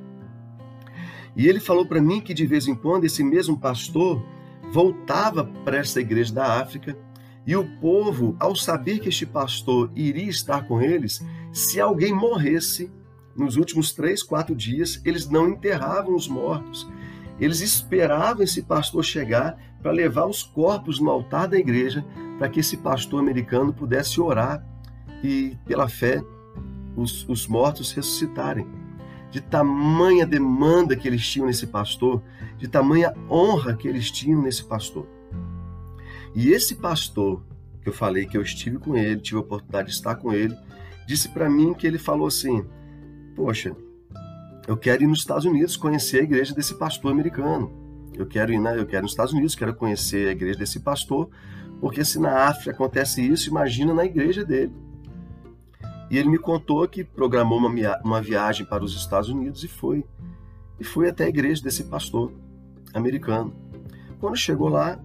E 1.36 1.48
ele 1.48 1.60
falou 1.60 1.86
para 1.86 2.02
mim 2.02 2.22
que 2.22 2.34
de 2.34 2.46
vez 2.46 2.68
em 2.68 2.76
quando 2.76 3.06
esse 3.06 3.24
mesmo 3.24 3.58
pastor 3.58 4.24
voltava 4.72 5.46
para 5.64 5.78
essa 5.78 6.00
igreja 6.00 6.34
da 6.34 6.62
África 6.62 6.96
e 7.48 7.56
o 7.56 7.64
povo, 7.80 8.36
ao 8.42 8.54
saber 8.58 9.00
que 9.00 9.08
este 9.08 9.26
pastor 9.26 9.90
iria 9.96 10.30
estar 10.30 10.68
com 10.68 10.82
eles, 10.82 11.26
se 11.54 11.80
alguém 11.80 12.14
morresse 12.14 12.92
nos 13.34 13.56
últimos 13.56 13.94
três, 13.94 14.22
quatro 14.22 14.54
dias, 14.54 15.02
eles 15.06 15.30
não 15.30 15.48
enterravam 15.48 16.14
os 16.14 16.28
mortos. 16.28 16.86
Eles 17.40 17.62
esperavam 17.62 18.44
esse 18.44 18.64
pastor 18.64 19.02
chegar 19.02 19.58
para 19.82 19.92
levar 19.92 20.26
os 20.26 20.44
corpos 20.44 21.00
no 21.00 21.10
altar 21.10 21.48
da 21.48 21.58
igreja 21.58 22.04
para 22.38 22.50
que 22.50 22.60
esse 22.60 22.76
pastor 22.76 23.22
americano 23.22 23.72
pudesse 23.72 24.20
orar 24.20 24.62
e, 25.24 25.58
pela 25.66 25.88
fé, 25.88 26.22
os, 26.98 27.28
os 27.30 27.48
mortos 27.48 27.94
ressuscitarem. 27.94 28.68
de 29.32 29.40
tamanha 29.42 30.26
demanda 30.26 30.96
que 30.96 31.08
eles 31.08 31.26
tinham 31.26 31.48
nesse 31.48 31.68
pastor, 31.68 32.22
de 32.58 32.68
tamanha 32.68 33.14
honra 33.30 33.76
que 33.76 33.88
eles 33.88 34.10
tinham 34.12 34.42
nesse 34.42 34.64
pastor. 34.64 35.17
E 36.38 36.52
esse 36.52 36.76
pastor, 36.76 37.42
que 37.82 37.90
eu 37.90 37.94
falei 37.94 38.28
que 38.28 38.38
eu 38.38 38.44
estive 38.44 38.78
com 38.78 38.96
ele, 38.96 39.20
tive 39.20 39.38
a 39.38 39.40
oportunidade 39.40 39.88
de 39.88 39.96
estar 39.96 40.14
com 40.18 40.32
ele, 40.32 40.56
disse 41.08 41.30
para 41.30 41.50
mim 41.50 41.74
que 41.74 41.88
ele 41.88 41.98
falou 41.98 42.28
assim: 42.28 42.64
Poxa, 43.36 43.76
eu 44.68 44.78
quero 44.78 45.02
ir 45.02 45.08
nos 45.08 45.18
Estados 45.18 45.46
Unidos 45.46 45.76
conhecer 45.76 46.20
a 46.20 46.24
igreja 46.24 46.54
desse 46.54 46.76
pastor 46.76 47.12
americano. 47.12 47.72
Eu 48.14 48.28
quero 48.28 48.54
ir, 48.54 48.60
na, 48.60 48.76
eu 48.76 48.86
quero 48.86 49.02
nos 49.02 49.14
Estados 49.14 49.34
Unidos, 49.34 49.56
quero 49.56 49.74
conhecer 49.74 50.28
a 50.28 50.32
igreja 50.32 50.60
desse 50.60 50.80
pastor, 50.80 51.28
porque 51.82 52.06
se 52.06 52.20
na 52.20 52.44
África 52.44 52.70
acontece 52.70 53.20
isso, 53.20 53.50
imagina 53.50 53.92
na 53.92 54.06
igreja 54.06 54.46
dele. 54.46 54.74
E 56.08 56.20
ele 56.20 56.30
me 56.30 56.38
contou 56.38 56.88
que 56.88 57.04
programou 57.04 57.58
uma, 57.58 58.00
uma 58.04 58.22
viagem 58.22 58.64
para 58.64 58.84
os 58.84 58.96
Estados 58.96 59.30
Unidos 59.30 59.64
e 59.64 59.68
foi. 59.68 60.06
E 60.80 60.84
foi 60.84 61.10
até 61.10 61.24
a 61.24 61.30
igreja 61.30 61.64
desse 61.64 61.86
pastor 61.86 62.32
americano. 62.94 63.52
Quando 64.20 64.38
chegou 64.38 64.70
lá, 64.70 65.00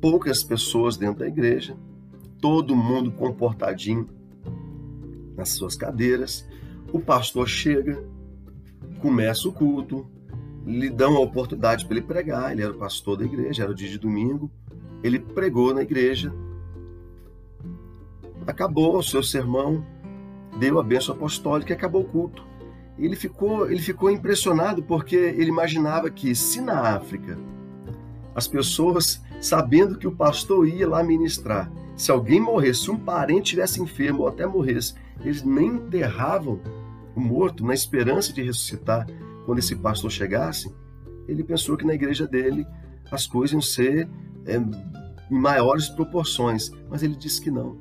poucas 0.00 0.42
pessoas 0.42 0.96
dentro 0.96 1.20
da 1.20 1.28
igreja, 1.28 1.76
todo 2.40 2.76
mundo 2.76 3.10
comportadinho 3.12 4.08
nas 5.36 5.50
suas 5.50 5.76
cadeiras. 5.76 6.46
O 6.92 7.00
pastor 7.00 7.48
chega, 7.48 8.02
começa 9.00 9.48
o 9.48 9.52
culto, 9.52 10.06
lhe 10.64 10.90
dão 10.90 11.16
a 11.16 11.20
oportunidade 11.20 11.84
para 11.84 11.96
ele 11.96 12.06
pregar. 12.06 12.52
Ele 12.52 12.62
era 12.62 12.72
o 12.72 12.78
pastor 12.78 13.16
da 13.16 13.24
igreja, 13.24 13.62
era 13.62 13.72
o 13.72 13.74
dia 13.74 13.88
de 13.88 13.98
domingo. 13.98 14.50
Ele 15.02 15.18
pregou 15.18 15.74
na 15.74 15.82
igreja. 15.82 16.32
Acabou 18.46 18.96
o 18.96 19.02
seu 19.02 19.22
sermão, 19.22 19.84
deu 20.58 20.78
a 20.78 20.82
bênção 20.82 21.14
apostólica 21.14 21.72
e 21.72 21.76
acabou 21.76 22.02
o 22.02 22.08
culto. 22.08 22.44
Ele 22.98 23.14
ficou, 23.14 23.70
ele 23.70 23.80
ficou 23.80 24.10
impressionado 24.10 24.82
porque 24.82 25.16
ele 25.16 25.50
imaginava 25.50 26.08
que 26.10 26.34
se 26.34 26.60
na 26.60 26.94
África 26.96 27.38
as 28.36 28.46
pessoas, 28.46 29.22
sabendo 29.40 29.96
que 29.96 30.06
o 30.06 30.14
pastor 30.14 30.68
ia 30.68 30.86
lá 30.86 31.02
ministrar, 31.02 31.72
se 31.96 32.10
alguém 32.10 32.38
morresse, 32.38 32.82
se 32.82 32.90
um 32.90 32.98
parente 32.98 33.52
tivesse 33.52 33.80
enfermo 33.80 34.20
ou 34.20 34.28
até 34.28 34.46
morresse, 34.46 34.94
eles 35.22 35.42
nem 35.42 35.68
enterravam 35.68 36.60
o 37.14 37.20
morto 37.20 37.64
na 37.64 37.72
esperança 37.72 38.34
de 38.34 38.42
ressuscitar 38.42 39.06
quando 39.46 39.60
esse 39.60 39.74
pastor 39.74 40.10
chegasse. 40.10 40.70
Ele 41.26 41.42
pensou 41.42 41.78
que 41.78 41.86
na 41.86 41.94
igreja 41.94 42.26
dele 42.26 42.66
as 43.10 43.26
coisas 43.26 43.52
iam 43.52 43.62
ser 43.62 44.06
é, 44.44 44.56
em 44.58 45.38
maiores 45.38 45.88
proporções, 45.88 46.70
mas 46.90 47.02
ele 47.02 47.16
disse 47.16 47.40
que 47.40 47.50
não, 47.50 47.78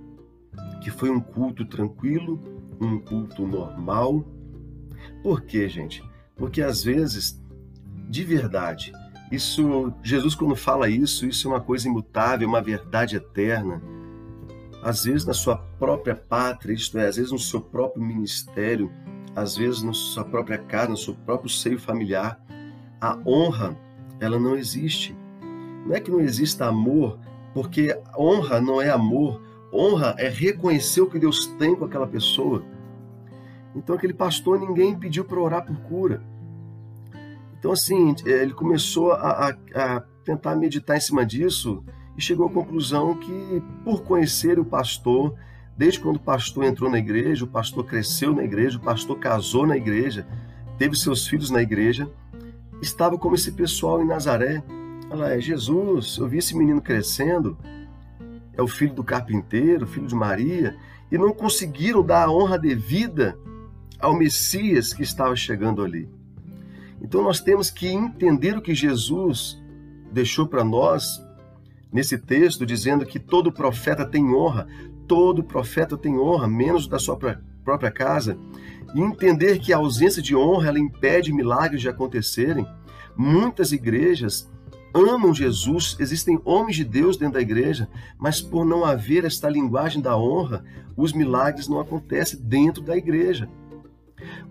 que 0.82 0.90
foi 0.90 1.10
um 1.10 1.20
culto 1.20 1.66
tranquilo, 1.66 2.42
um 2.80 2.98
culto 2.98 3.46
normal. 3.46 4.26
Por 5.22 5.42
quê, 5.42 5.68
gente? 5.68 6.02
Porque 6.34 6.62
às 6.62 6.82
vezes, 6.82 7.38
de 8.10 8.24
verdade, 8.24 8.94
isso 9.36 9.94
Jesus 10.02 10.34
quando 10.36 10.56
fala 10.56 10.90
isso, 10.90 11.26
isso 11.26 11.48
é 11.48 11.52
uma 11.52 11.62
coisa 11.62 11.88
imutável, 11.88 12.48
uma 12.48 12.62
verdade 12.62 13.16
eterna. 13.16 13.82
Às 14.82 15.04
vezes 15.04 15.26
na 15.26 15.34
sua 15.34 15.58
própria 15.80 16.16
pátria, 16.16 16.74
isto 16.74 16.98
é, 16.98 17.08
às 17.08 17.16
vezes 17.16 17.32
no 17.32 17.40
seu 17.40 17.62
próprio 17.62 18.04
ministério, 18.04 18.92
às 19.36 19.56
vezes 19.56 19.82
na 19.82 19.94
sua 19.94 20.24
própria 20.24 20.58
casa, 20.58 20.90
no 20.90 20.98
seu 20.98 21.14
próprio 21.14 21.50
seio 21.50 21.80
familiar, 21.80 22.40
a 23.02 23.18
honra, 23.26 23.78
ela 24.20 24.40
não 24.40 24.56
existe. 24.56 25.16
Não 25.86 25.96
é 25.96 26.00
que 26.00 26.12
não 26.12 26.22
exista 26.22 26.66
amor, 26.66 27.20
porque 27.54 27.96
honra 28.18 28.60
não 28.62 28.82
é 28.82 28.90
amor, 28.90 29.42
Honra 29.76 30.16
é 30.18 30.30
reconhecer 30.30 31.02
o 31.02 31.10
que 31.10 31.20
Deus 31.20 31.48
tem 31.60 31.76
com 31.76 31.84
aquela 31.84 32.08
pessoa. 32.08 32.64
Então, 33.76 33.94
aquele 33.94 34.14
pastor, 34.14 34.58
ninguém 34.58 34.98
pediu 34.98 35.26
para 35.26 35.40
orar 35.40 35.66
por 35.66 35.78
cura. 35.82 36.24
Então, 37.66 37.74
assim, 37.74 38.14
ele 38.28 38.54
começou 38.54 39.12
a, 39.12 39.50
a, 39.50 39.50
a, 39.74 40.00
tentar 40.24 40.56
meditar 40.56 40.98
em 40.98 41.00
cima 41.00 41.26
disso 41.26 41.84
e 42.16 42.22
chegou 42.22 42.46
à 42.46 42.50
conclusão 42.52 43.16
que, 43.16 43.64
por 43.84 44.04
conhecer 44.04 44.60
o 44.60 44.64
pastor, 44.64 45.34
desde 45.76 46.00
quando 46.00 46.18
o 46.18 46.20
pastor 46.20 46.64
entrou 46.64 46.92
na 46.92 47.00
igreja, 47.00 47.44
o 47.44 47.48
pastor 47.48 47.84
cresceu 47.84 48.36
na 48.36 48.44
igreja, 48.44 48.78
o 48.78 48.82
pastor 48.82 49.18
casou 49.18 49.66
na 49.66 49.76
igreja, 49.76 50.28
teve 50.78 50.96
seus 50.96 51.28
filhos 51.28 51.50
na 51.50 51.60
igreja, 51.60 52.08
estava 52.84 53.18
como 53.18 53.34
esse 53.34 53.52
pessoal 53.52 54.00
em 54.00 54.06
Nazaré. 54.06 54.64
Olha 55.10 55.36
é 55.36 55.42
Jesus, 55.42 56.18
eu 56.20 56.28
vi 56.28 56.38
esse 56.38 56.56
menino 56.56 56.80
crescendo, 56.80 57.58
é 58.54 58.62
o 58.62 58.68
filho 58.68 58.94
do 58.94 59.04
carpinteiro, 59.04 59.88
filho 59.88 60.06
de 60.06 60.14
Maria, 60.14 60.78
e 61.12 61.18
não 61.18 61.34
conseguiram 61.34 62.04
dar 62.04 62.26
a 62.26 62.32
honra 62.32 62.60
devida 62.60 63.36
ao 64.00 64.16
Messias 64.16 64.94
que 64.94 65.02
estava 65.02 65.36
chegando 65.36 65.84
ali. 65.84 66.08
Então 67.06 67.22
nós 67.22 67.40
temos 67.40 67.70
que 67.70 67.88
entender 67.88 68.58
o 68.58 68.62
que 68.64 68.74
Jesus 68.74 69.62
deixou 70.12 70.48
para 70.48 70.64
nós 70.64 71.24
nesse 71.94 72.18
texto, 72.18 72.66
dizendo 72.66 73.06
que 73.06 73.20
todo 73.20 73.52
profeta 73.52 74.04
tem 74.04 74.34
honra, 74.34 74.68
todo 75.08 75.44
profeta 75.44 75.96
tem 75.96 76.18
honra, 76.18 76.48
menos 76.48 76.88
da 76.88 76.98
sua 76.98 77.16
própria 77.64 77.92
casa, 77.92 78.40
e 78.96 79.00
entender 79.00 79.60
que 79.60 79.72
a 79.72 79.78
ausência 79.78 80.20
de 80.20 80.36
honra 80.36 80.70
ela 80.70 80.80
impede 80.80 81.32
milagres 81.32 81.80
de 81.80 81.88
acontecerem. 81.88 82.68
Muitas 83.16 83.72
igrejas 83.72 84.50
amam 84.92 85.32
Jesus, 85.32 85.96
existem 86.00 86.42
homens 86.44 86.76
de 86.76 86.84
Deus 86.84 87.18
dentro 87.18 87.36
da 87.36 87.42
igreja, 87.42 87.88
mas 88.18 88.42
por 88.42 88.66
não 88.66 88.84
haver 88.84 89.26
esta 89.26 89.48
linguagem 89.48 90.02
da 90.02 90.18
honra, 90.18 90.66
os 90.98 91.14
milagres 91.14 91.68
não 91.68 91.80
acontecem 91.80 92.40
dentro 92.42 92.82
da 92.82 92.98
igreja. 92.98 93.48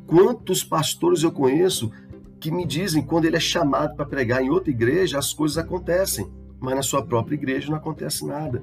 Quantos 0.06 0.62
pastores 0.62 1.22
eu 1.22 1.32
conheço 1.32 1.90
que 2.44 2.50
me 2.50 2.66
dizem 2.66 3.02
quando 3.02 3.24
ele 3.24 3.38
é 3.38 3.40
chamado 3.40 3.96
para 3.96 4.04
pregar 4.04 4.42
em 4.42 4.50
outra 4.50 4.70
igreja, 4.70 5.18
as 5.18 5.32
coisas 5.32 5.56
acontecem, 5.56 6.30
mas 6.60 6.74
na 6.74 6.82
sua 6.82 7.02
própria 7.02 7.36
igreja 7.36 7.70
não 7.70 7.78
acontece 7.78 8.26
nada. 8.26 8.62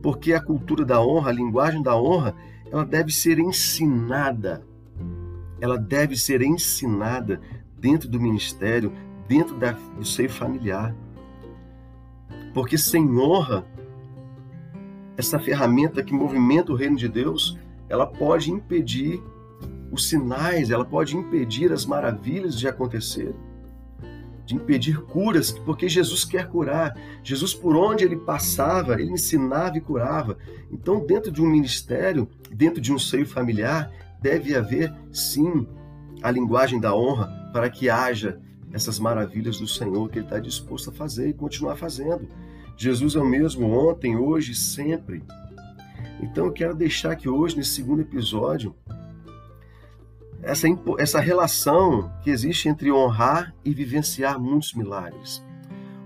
Porque 0.00 0.32
a 0.32 0.40
cultura 0.40 0.84
da 0.84 1.04
honra, 1.04 1.30
a 1.30 1.34
linguagem 1.34 1.82
da 1.82 2.00
honra, 2.00 2.36
ela 2.70 2.84
deve 2.84 3.10
ser 3.10 3.40
ensinada. 3.40 4.64
Ela 5.60 5.76
deve 5.76 6.16
ser 6.16 6.40
ensinada 6.40 7.40
dentro 7.76 8.08
do 8.08 8.20
ministério, 8.20 8.92
dentro 9.26 9.58
da, 9.58 9.72
do 9.72 10.04
seio 10.04 10.30
familiar. 10.30 10.94
Porque 12.54 12.78
sem 12.78 13.18
honra, 13.18 13.66
essa 15.16 15.40
ferramenta 15.40 16.00
que 16.04 16.14
movimenta 16.14 16.70
o 16.70 16.76
reino 16.76 16.94
de 16.94 17.08
Deus, 17.08 17.58
ela 17.88 18.06
pode 18.06 18.52
impedir 18.52 19.20
os 19.90 20.08
sinais, 20.08 20.70
ela 20.70 20.84
pode 20.84 21.16
impedir 21.16 21.72
as 21.72 21.84
maravilhas 21.84 22.58
de 22.58 22.68
acontecer, 22.68 23.34
de 24.46 24.54
impedir 24.54 25.00
curas, 25.02 25.50
porque 25.50 25.88
Jesus 25.88 26.24
quer 26.24 26.48
curar. 26.48 26.96
Jesus, 27.22 27.54
por 27.54 27.76
onde 27.76 28.04
ele 28.04 28.16
passava, 28.16 28.94
ele 28.94 29.12
ensinava 29.12 29.78
e 29.78 29.80
curava. 29.80 30.38
Então, 30.70 31.04
dentro 31.04 31.30
de 31.30 31.42
um 31.42 31.46
ministério, 31.46 32.28
dentro 32.52 32.80
de 32.80 32.92
um 32.92 32.98
seio 32.98 33.26
familiar, 33.26 33.90
deve 34.20 34.54
haver, 34.54 34.92
sim, 35.12 35.66
a 36.22 36.30
linguagem 36.30 36.80
da 36.80 36.94
honra 36.94 37.50
para 37.52 37.70
que 37.70 37.88
haja 37.88 38.40
essas 38.72 38.98
maravilhas 38.98 39.58
do 39.58 39.66
Senhor 39.66 40.08
que 40.08 40.18
Ele 40.18 40.26
está 40.26 40.38
disposto 40.38 40.90
a 40.90 40.92
fazer 40.92 41.28
e 41.28 41.34
continuar 41.34 41.76
fazendo. 41.76 42.28
Jesus 42.76 43.16
é 43.16 43.18
o 43.18 43.26
mesmo 43.26 43.68
ontem, 43.70 44.16
hoje 44.16 44.52
e 44.52 44.54
sempre. 44.54 45.22
Então 46.22 46.46
eu 46.46 46.52
quero 46.52 46.74
deixar 46.74 47.12
aqui 47.12 47.28
hoje, 47.28 47.56
nesse 47.56 47.70
segundo 47.70 48.02
episódio, 48.02 48.74
essa, 50.42 50.66
essa 50.98 51.20
relação 51.20 52.10
que 52.22 52.30
existe 52.30 52.68
entre 52.68 52.90
honrar 52.90 53.54
e 53.64 53.74
vivenciar 53.74 54.40
muitos 54.40 54.74
milagres. 54.74 55.44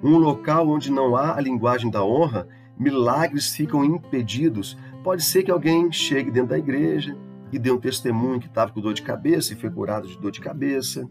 Um 0.02 0.16
local 0.18 0.68
onde 0.68 0.90
não 0.90 1.16
há 1.16 1.36
a 1.36 1.40
linguagem 1.40 1.90
da 1.90 2.04
honra, 2.04 2.46
milagres 2.78 3.54
ficam 3.54 3.84
impedidos. 3.84 4.76
Pode 5.02 5.22
ser 5.22 5.42
que 5.42 5.50
alguém 5.50 5.90
chegue 5.92 6.30
dentro 6.30 6.50
da 6.50 6.58
igreja 6.58 7.16
e 7.52 7.58
dê 7.58 7.70
um 7.70 7.78
testemunho 7.78 8.40
que 8.40 8.46
estava 8.46 8.72
com 8.72 8.80
dor 8.80 8.94
de 8.94 9.02
cabeça 9.02 9.52
e 9.52 9.56
foi 9.56 9.70
curado 9.70 10.08
de 10.08 10.18
dor 10.18 10.30
de 10.30 10.40
cabeça. 10.40 11.08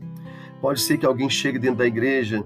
Pode 0.61 0.81
ser 0.81 0.97
que 0.97 1.05
alguém 1.05 1.29
chegue 1.29 1.57
dentro 1.57 1.77
da 1.77 1.85
igreja 1.85 2.45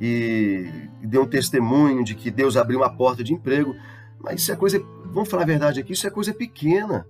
e, 0.00 0.66
dê 1.02 1.18
um 1.18 1.26
testemunho 1.26 2.04
de 2.04 2.14
que 2.14 2.30
Deus 2.30 2.56
abriu 2.56 2.80
uma 2.80 2.90
porta 2.90 3.24
de 3.24 3.32
emprego, 3.32 3.74
mas 4.18 4.40
isso 4.40 4.52
é 4.52 4.56
coisa, 4.56 4.82
vamos 5.06 5.28
falar 5.28 5.42
a 5.42 5.46
verdade 5.46 5.80
aqui, 5.80 5.92
isso 5.92 6.06
é 6.06 6.10
coisa 6.10 6.32
pequena. 6.32 7.06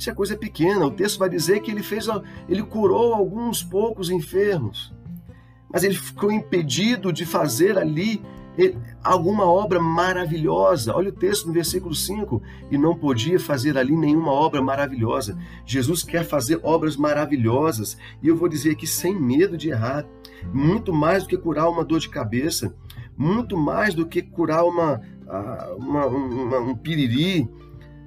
Isso 0.00 0.08
é 0.08 0.14
coisa 0.14 0.34
pequena. 0.34 0.86
O 0.86 0.90
texto 0.90 1.18
vai 1.18 1.28
dizer 1.28 1.60
que 1.60 1.70
ele 1.70 1.82
fez, 1.82 2.06
ele 2.48 2.62
curou 2.62 3.12
alguns 3.12 3.62
poucos 3.62 4.08
enfermos, 4.08 4.94
mas 5.70 5.84
ele 5.84 5.94
ficou 5.94 6.32
impedido 6.32 7.12
de 7.12 7.26
fazer 7.26 7.76
ali 7.76 8.22
alguma 9.04 9.44
obra 9.44 9.78
maravilhosa. 9.78 10.96
Olha 10.96 11.10
o 11.10 11.12
texto 11.12 11.46
no 11.46 11.52
versículo 11.52 11.94
5. 11.94 12.42
E 12.70 12.78
não 12.78 12.96
podia 12.96 13.38
fazer 13.38 13.76
ali 13.76 13.94
nenhuma 13.94 14.32
obra 14.32 14.62
maravilhosa. 14.62 15.38
Jesus 15.66 16.02
quer 16.02 16.24
fazer 16.24 16.58
obras 16.62 16.96
maravilhosas. 16.96 17.98
E 18.22 18.28
eu 18.28 18.36
vou 18.36 18.48
dizer 18.48 18.70
aqui 18.70 18.86
sem 18.86 19.14
medo 19.14 19.54
de 19.54 19.68
errar. 19.68 20.06
Muito 20.50 20.94
mais 20.94 21.24
do 21.24 21.28
que 21.28 21.36
curar 21.36 21.68
uma 21.68 21.84
dor 21.84 22.00
de 22.00 22.08
cabeça, 22.08 22.74
muito 23.14 23.54
mais 23.54 23.94
do 23.94 24.06
que 24.06 24.22
curar 24.22 24.64
uma, 24.64 25.02
uma, 25.76 26.06
uma 26.06 26.58
um 26.58 26.74
piriri, 26.74 27.46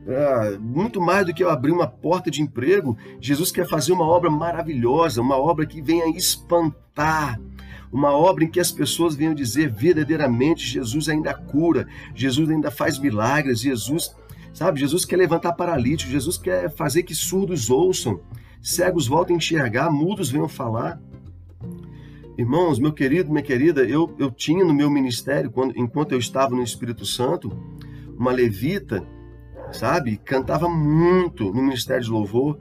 ah, 0.07 0.57
muito 0.59 0.99
mais 0.99 1.25
do 1.25 1.33
que 1.33 1.43
eu 1.43 1.49
abrir 1.49 1.71
uma 1.71 1.87
porta 1.87 2.29
de 2.29 2.41
emprego, 2.41 2.97
Jesus 3.21 3.51
quer 3.51 3.67
fazer 3.67 3.93
uma 3.93 4.05
obra 4.05 4.29
maravilhosa, 4.29 5.21
uma 5.21 5.37
obra 5.37 5.65
que 5.65 5.81
venha 5.81 6.09
espantar, 6.17 7.39
uma 7.91 8.11
obra 8.11 8.43
em 8.43 8.49
que 8.49 8.59
as 8.59 8.71
pessoas 8.71 9.15
venham 9.15 9.33
dizer 9.33 9.69
verdadeiramente: 9.69 10.67
Jesus 10.67 11.07
ainda 11.07 11.33
cura, 11.33 11.87
Jesus 12.13 12.49
ainda 12.49 12.69
faz 12.69 12.99
milagres, 12.99 13.61
Jesus, 13.61 14.13
sabe, 14.53 14.79
Jesus 14.79 15.05
quer 15.05 15.17
levantar 15.17 15.53
paralíticos, 15.53 16.11
Jesus 16.11 16.37
quer 16.37 16.69
fazer 16.69 17.03
que 17.03 17.15
surdos 17.15 17.69
ouçam, 17.69 18.19
cegos 18.61 19.07
voltem 19.07 19.35
a 19.35 19.37
enxergar, 19.37 19.89
mudos 19.89 20.29
venham 20.29 20.49
falar. 20.49 20.99
Irmãos, 22.35 22.79
meu 22.79 22.91
querido, 22.91 23.29
minha 23.29 23.43
querida, 23.43 23.83
eu, 23.83 24.13
eu 24.17 24.31
tinha 24.31 24.65
no 24.65 24.73
meu 24.73 24.89
ministério, 24.89 25.51
quando, 25.51 25.77
enquanto 25.77 26.13
eu 26.13 26.17
estava 26.17 26.55
no 26.55 26.63
Espírito 26.63 27.05
Santo, 27.05 27.55
uma 28.17 28.31
levita 28.31 29.05
sabe? 29.73 30.17
Cantava 30.17 30.69
muito 30.69 31.45
no 31.45 31.61
ministério 31.61 32.03
de 32.03 32.09
louvor. 32.11 32.57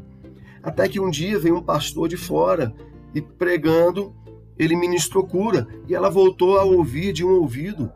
Até 0.62 0.88
que 0.88 1.00
um 1.00 1.10
dia 1.10 1.38
veio 1.38 1.56
um 1.56 1.62
pastor 1.62 2.08
de 2.08 2.16
fora 2.16 2.72
e 3.14 3.20
pregando, 3.20 4.14
ele 4.58 4.76
ministrou 4.76 5.26
cura 5.26 5.66
e 5.88 5.94
ela 5.94 6.10
voltou 6.10 6.58
a 6.58 6.64
ouvir 6.64 7.12
de 7.12 7.24
um 7.24 7.30
ouvido. 7.30 7.92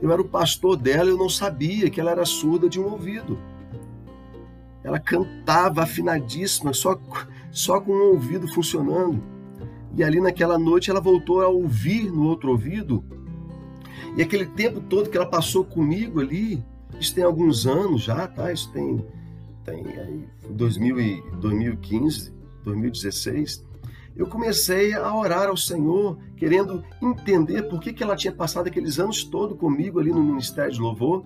Eu 0.00 0.10
era 0.10 0.20
o 0.20 0.28
pastor 0.28 0.76
dela, 0.76 1.10
eu 1.10 1.16
não 1.16 1.28
sabia 1.28 1.88
que 1.88 2.00
ela 2.00 2.10
era 2.10 2.24
surda 2.24 2.68
de 2.68 2.80
um 2.80 2.90
ouvido. 2.90 3.38
Ela 4.82 4.98
cantava 4.98 5.82
afinadíssima, 5.82 6.72
só, 6.72 6.98
só 7.52 7.80
com 7.80 7.92
um 7.92 8.10
ouvido 8.10 8.48
funcionando. 8.48 9.22
E 9.94 10.02
ali 10.02 10.20
naquela 10.20 10.58
noite 10.58 10.90
ela 10.90 11.00
voltou 11.00 11.40
a 11.40 11.48
ouvir 11.48 12.10
no 12.10 12.26
outro 12.26 12.50
ouvido. 12.50 13.04
E 14.16 14.22
aquele 14.22 14.46
tempo 14.46 14.80
todo 14.80 15.08
que 15.08 15.16
ela 15.16 15.26
passou 15.26 15.64
comigo 15.64 16.20
ali, 16.20 16.64
isso 17.02 17.14
tem 17.16 17.24
alguns 17.24 17.66
anos 17.66 18.02
já, 18.02 18.28
tá? 18.28 18.52
Isso 18.52 18.70
tem, 18.72 19.04
tem 19.64 19.84
aí 19.98 20.24
2000 20.48 21.00
e, 21.00 21.22
2015, 21.40 22.32
2016. 22.62 23.64
Eu 24.14 24.26
comecei 24.26 24.94
a 24.94 25.14
orar 25.14 25.48
ao 25.48 25.56
Senhor, 25.56 26.16
querendo 26.36 26.84
entender 27.02 27.62
por 27.64 27.80
que, 27.80 27.92
que 27.92 28.04
ela 28.04 28.14
tinha 28.14 28.32
passado 28.32 28.68
aqueles 28.68 29.00
anos 29.00 29.24
todos 29.24 29.58
comigo 29.58 29.98
ali 29.98 30.12
no 30.12 30.22
Ministério 30.22 30.72
de 30.72 30.80
Louvor. 30.80 31.24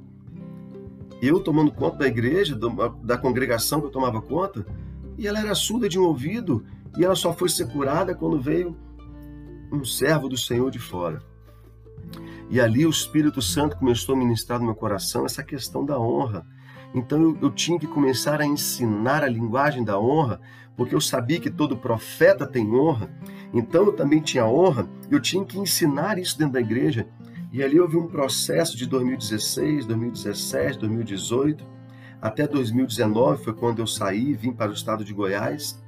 Eu 1.21 1.41
tomando 1.41 1.71
conta 1.71 1.99
da 1.99 2.07
igreja, 2.07 2.59
da 3.03 3.19
congregação 3.19 3.81
que 3.81 3.87
eu 3.87 3.91
tomava 3.91 4.23
conta, 4.23 4.67
e 5.19 5.27
ela 5.27 5.41
era 5.41 5.55
surda 5.55 5.89
de 5.89 5.99
um 5.99 6.05
ouvido, 6.05 6.65
e 6.97 7.05
ela 7.05 7.15
só 7.15 7.35
foi 7.35 7.49
ser 7.51 7.71
curada 7.71 8.15
quando 8.15 8.41
veio 8.41 8.75
um 9.71 9.85
servo 9.85 10.29
do 10.29 10.39
Senhor 10.39 10.71
de 10.71 10.79
fora. 10.79 11.23
E 12.49 12.61
ali 12.61 12.87
o 12.87 12.91
Espírito 12.91 13.43
Santo 13.43 13.77
começou 13.77 14.15
a 14.15 14.19
ministrar 14.19 14.59
no 14.59 14.67
meu 14.67 14.75
coração 14.75 15.27
essa 15.27 15.43
questão 15.43 15.85
da 15.85 15.99
honra. 15.99 16.47
Então 16.95 17.21
eu, 17.21 17.39
eu, 17.43 17.51
tinha 17.51 17.79
que 17.79 17.87
começar 17.87 18.41
a 18.41 18.47
ensinar 18.47 19.23
a 19.25 19.29
linguagem 19.29 19.85
da 19.85 19.99
honra, 19.99 20.41
porque 20.77 20.95
eu 20.95 21.01
sabia 21.01 21.41
que 21.41 21.51
todo 21.51 21.77
profeta 21.77 22.47
tem 22.47 22.73
honra. 22.75 23.11
Então 23.53 23.85
eu 23.87 23.93
também 23.93 24.21
tinha 24.21 24.47
honra, 24.47 24.89
eu 25.11 25.21
tinha 25.21 25.45
que 25.45 25.59
ensinar 25.59 26.19
isso 26.19 26.39
dentro 26.39 26.55
da 26.55 26.61
igreja. 26.61 27.07
E 27.53 27.63
ali 27.63 27.81
houve 27.81 27.97
um 27.97 28.07
processo 28.07 28.77
de 28.77 28.87
2016, 28.87 29.87
2017, 29.87 30.79
2018, 30.79 31.67
até 32.21 32.47
2019 32.47 33.45
foi 33.45 33.55
quando 33.55 33.81
eu 33.81 33.87
saí, 33.87 34.35
vim 34.35 34.53
para 34.53 34.71
o 34.71 34.75
estado 34.75 35.05
de 35.05 35.13
Goiás 35.13 35.85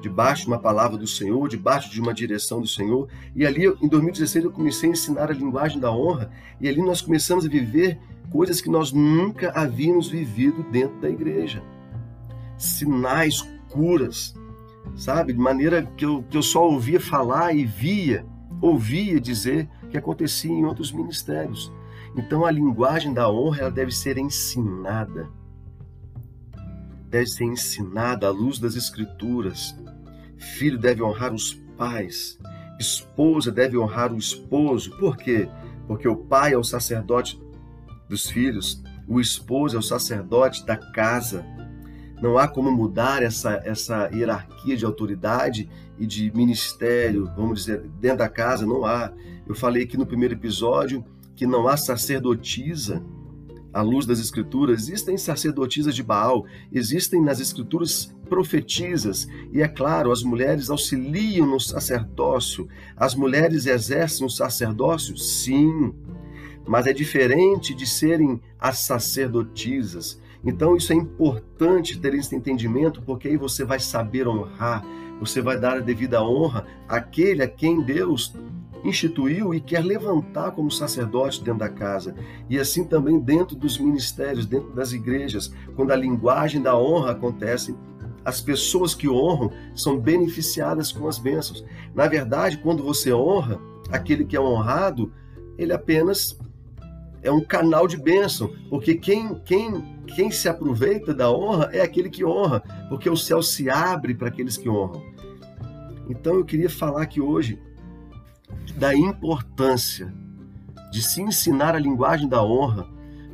debaixo 0.00 0.42
de 0.42 0.48
uma 0.48 0.58
palavra 0.58 0.96
do 0.96 1.06
Senhor, 1.06 1.48
debaixo 1.48 1.90
de 1.90 2.00
uma 2.00 2.14
direção 2.14 2.60
do 2.60 2.66
Senhor. 2.66 3.08
E 3.34 3.46
ali, 3.46 3.66
em 3.66 3.88
2016, 3.88 4.44
eu 4.44 4.50
comecei 4.50 4.88
a 4.88 4.92
ensinar 4.92 5.30
a 5.30 5.34
linguagem 5.34 5.78
da 5.78 5.92
honra, 5.92 6.30
e 6.60 6.68
ali 6.68 6.82
nós 6.82 7.00
começamos 7.00 7.44
a 7.44 7.48
viver 7.48 7.98
coisas 8.30 8.60
que 8.60 8.70
nós 8.70 8.92
nunca 8.92 9.50
havíamos 9.50 10.08
vivido 10.08 10.62
dentro 10.70 11.00
da 11.00 11.10
igreja. 11.10 11.62
Sinais, 12.56 13.42
curas, 13.68 14.34
sabe? 14.94 15.32
De 15.32 15.38
maneira 15.38 15.82
que 15.96 16.04
eu, 16.04 16.22
que 16.28 16.36
eu 16.36 16.42
só 16.42 16.64
ouvia 16.64 17.00
falar 17.00 17.54
e 17.54 17.64
via, 17.64 18.24
ouvia 18.60 19.20
dizer 19.20 19.68
que 19.90 19.98
acontecia 19.98 20.50
em 20.50 20.64
outros 20.64 20.92
ministérios. 20.92 21.72
Então 22.16 22.44
a 22.44 22.50
linguagem 22.50 23.12
da 23.12 23.30
honra 23.30 23.62
ela 23.62 23.70
deve 23.70 23.92
ser 23.92 24.18
ensinada. 24.18 25.28
Deve 27.10 27.26
ser 27.26 27.44
ensinada 27.44 28.28
à 28.28 28.30
luz 28.30 28.58
das 28.58 28.76
Escrituras, 28.76 29.74
Filho 30.40 30.78
deve 30.78 31.02
honrar 31.02 31.34
os 31.34 31.52
pais, 31.76 32.38
esposa 32.78 33.52
deve 33.52 33.76
honrar 33.76 34.10
o 34.10 34.16
esposo. 34.16 34.90
Por 34.96 35.16
quê? 35.18 35.46
Porque 35.86 36.08
o 36.08 36.16
pai 36.16 36.54
é 36.54 36.56
o 36.56 36.64
sacerdote 36.64 37.38
dos 38.08 38.30
filhos, 38.30 38.82
o 39.06 39.20
esposo 39.20 39.76
é 39.76 39.78
o 39.78 39.82
sacerdote 39.82 40.64
da 40.64 40.78
casa. 40.78 41.44
Não 42.22 42.38
há 42.38 42.48
como 42.48 42.70
mudar 42.70 43.22
essa, 43.22 43.60
essa 43.64 44.08
hierarquia 44.08 44.76
de 44.76 44.84
autoridade 44.84 45.68
e 45.98 46.06
de 46.06 46.34
ministério, 46.34 47.30
vamos 47.36 47.60
dizer, 47.60 47.82
dentro 48.00 48.18
da 48.18 48.28
casa, 48.28 48.64
não 48.66 48.86
há. 48.86 49.12
Eu 49.46 49.54
falei 49.54 49.82
aqui 49.82 49.96
no 49.96 50.06
primeiro 50.06 50.34
episódio 50.34 51.04
que 51.36 51.46
não 51.46 51.68
há 51.68 51.76
sacerdotisa 51.76 53.02
à 53.72 53.82
luz 53.82 54.06
das 54.06 54.18
Escrituras, 54.18 54.82
existem 54.82 55.16
sacerdotisas 55.16 55.94
de 55.94 56.02
Baal, 56.02 56.44
existem 56.72 57.22
nas 57.22 57.40
Escrituras 57.40 58.14
profetisas, 58.28 59.26
e 59.52 59.60
é 59.60 59.68
claro, 59.68 60.12
as 60.12 60.22
mulheres 60.22 60.70
auxiliam 60.70 61.46
no 61.46 61.60
sacerdócio, 61.60 62.68
as 62.96 63.14
mulheres 63.14 63.66
exercem 63.66 64.26
o 64.26 64.30
sacerdócio, 64.30 65.16
sim, 65.16 65.92
mas 66.66 66.86
é 66.86 66.92
diferente 66.92 67.74
de 67.74 67.86
serem 67.86 68.40
as 68.58 68.78
sacerdotisas. 68.78 70.20
Então, 70.44 70.76
isso 70.76 70.92
é 70.92 70.96
importante 70.96 71.98
ter 71.98 72.14
esse 72.14 72.34
entendimento, 72.34 73.02
porque 73.02 73.28
aí 73.28 73.36
você 73.36 73.64
vai 73.64 73.80
saber 73.80 74.26
honrar, 74.26 74.84
você 75.18 75.42
vai 75.42 75.58
dar 75.58 75.76
a 75.76 75.80
devida 75.80 76.22
honra 76.22 76.66
àquele 76.88 77.42
a 77.42 77.48
quem 77.48 77.82
Deus 77.82 78.34
instituiu 78.84 79.54
e 79.54 79.60
quer 79.60 79.84
levantar 79.84 80.52
como 80.52 80.70
sacerdote 80.70 81.42
dentro 81.42 81.60
da 81.60 81.68
casa. 81.68 82.14
E 82.48 82.58
assim 82.58 82.84
também 82.84 83.18
dentro 83.18 83.56
dos 83.56 83.78
ministérios, 83.78 84.46
dentro 84.46 84.72
das 84.72 84.92
igrejas, 84.92 85.52
quando 85.76 85.92
a 85.92 85.96
linguagem 85.96 86.62
da 86.62 86.76
honra 86.76 87.12
acontece, 87.12 87.74
as 88.24 88.40
pessoas 88.40 88.94
que 88.94 89.08
honram 89.08 89.50
são 89.74 89.98
beneficiadas 89.98 90.92
com 90.92 91.08
as 91.08 91.18
bênçãos. 91.18 91.64
Na 91.94 92.06
verdade, 92.06 92.58
quando 92.58 92.82
você 92.82 93.12
honra, 93.12 93.60
aquele 93.90 94.24
que 94.24 94.36
é 94.36 94.40
honrado, 94.40 95.12
ele 95.58 95.72
apenas 95.72 96.38
é 97.22 97.30
um 97.30 97.42
canal 97.42 97.86
de 97.86 97.96
bênção, 97.96 98.50
porque 98.68 98.94
quem, 98.94 99.34
quem, 99.44 100.00
quem 100.14 100.30
se 100.30 100.48
aproveita 100.48 101.12
da 101.12 101.30
honra 101.30 101.68
é 101.72 101.80
aquele 101.80 102.08
que 102.08 102.24
honra, 102.24 102.62
porque 102.88 103.10
o 103.10 103.16
céu 103.16 103.42
se 103.42 103.68
abre 103.68 104.14
para 104.14 104.28
aqueles 104.28 104.56
que 104.56 104.68
honram. 104.68 105.02
Então 106.08 106.34
eu 106.34 106.44
queria 106.44 106.70
falar 106.70 107.06
que 107.06 107.20
hoje 107.20 107.60
da 108.76 108.94
importância 108.94 110.12
de 110.90 111.02
se 111.02 111.22
ensinar 111.22 111.74
a 111.74 111.78
linguagem 111.78 112.28
da 112.28 112.42
honra, 112.42 112.88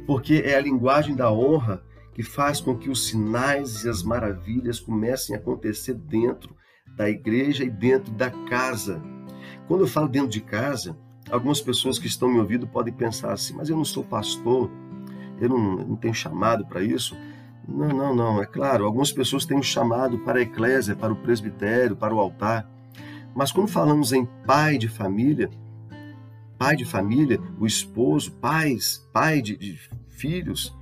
porque 0.07 0.43
é 0.45 0.57
a 0.57 0.61
linguagem 0.61 1.15
da 1.15 1.33
honra 1.33 1.83
que 2.15 2.23
faz 2.23 2.61
com 2.61 2.77
que 2.77 2.89
os 2.89 3.09
sinais 3.09 3.85
e 3.85 3.89
as 3.89 4.03
maravilhas 4.03 4.81
comecem 4.81 5.35
a 5.35 5.39
acontecer 5.39 5.95
dentro 5.95 6.55
da 6.97 7.09
igreja 7.11 7.65
e 7.65 7.71
dentro 7.71 8.13
da 8.13 8.31
casa. 8.31 9.03
Quando 9.69 9.83
eu 9.83 9.87
falo 9.87 10.09
dentro 10.09 10.29
de 10.29 10.41
casa, 10.41 10.97
algumas 11.31 11.61
pessoas 11.61 11.99
que 11.99 12.07
estão 12.07 12.29
me 12.29 12.39
ouvindo 12.39 12.67
podem 12.67 12.93
pensar 12.93 13.33
assim: 13.33 13.55
mas 13.55 13.69
eu 13.69 13.77
não 13.77 13.85
sou 13.85 14.05
pastor, 14.05 14.71
eu 15.41 15.49
não, 15.49 15.77
não 15.77 15.97
tenho 15.97 16.15
chamado 16.15 16.65
para 16.67 16.83
isso. 16.83 17.17
Não, 17.69 17.89
não, 17.89 18.15
não. 18.15 18.43
É 18.43 18.47
claro, 18.47 18.85
algumas 18.85 19.13
pessoas 19.13 19.45
têm 19.45 19.59
um 19.59 19.63
chamado 19.63 20.19
para 20.21 20.39
a 20.39 20.43
eclésia, 20.43 20.95
para 20.95 21.13
o 21.13 21.17
presbitério, 21.17 21.97
para 21.97 22.15
o 22.15 22.21
altar. 22.21 22.69
Mas 23.37 23.53
quando 23.53 23.69
falamos 23.69 24.15
em 24.15 24.25
pai 24.47 24.79
de 24.79 24.89
família, 24.89 25.51
pai 26.59 26.75
de 26.75 26.87
família, 26.87 27.39
o 27.61 27.67
esposo, 27.67 28.33
pais, 28.33 29.07
pai 29.13 29.43
de, 29.43 29.59
de 29.59 29.79
filhos, 30.09 30.75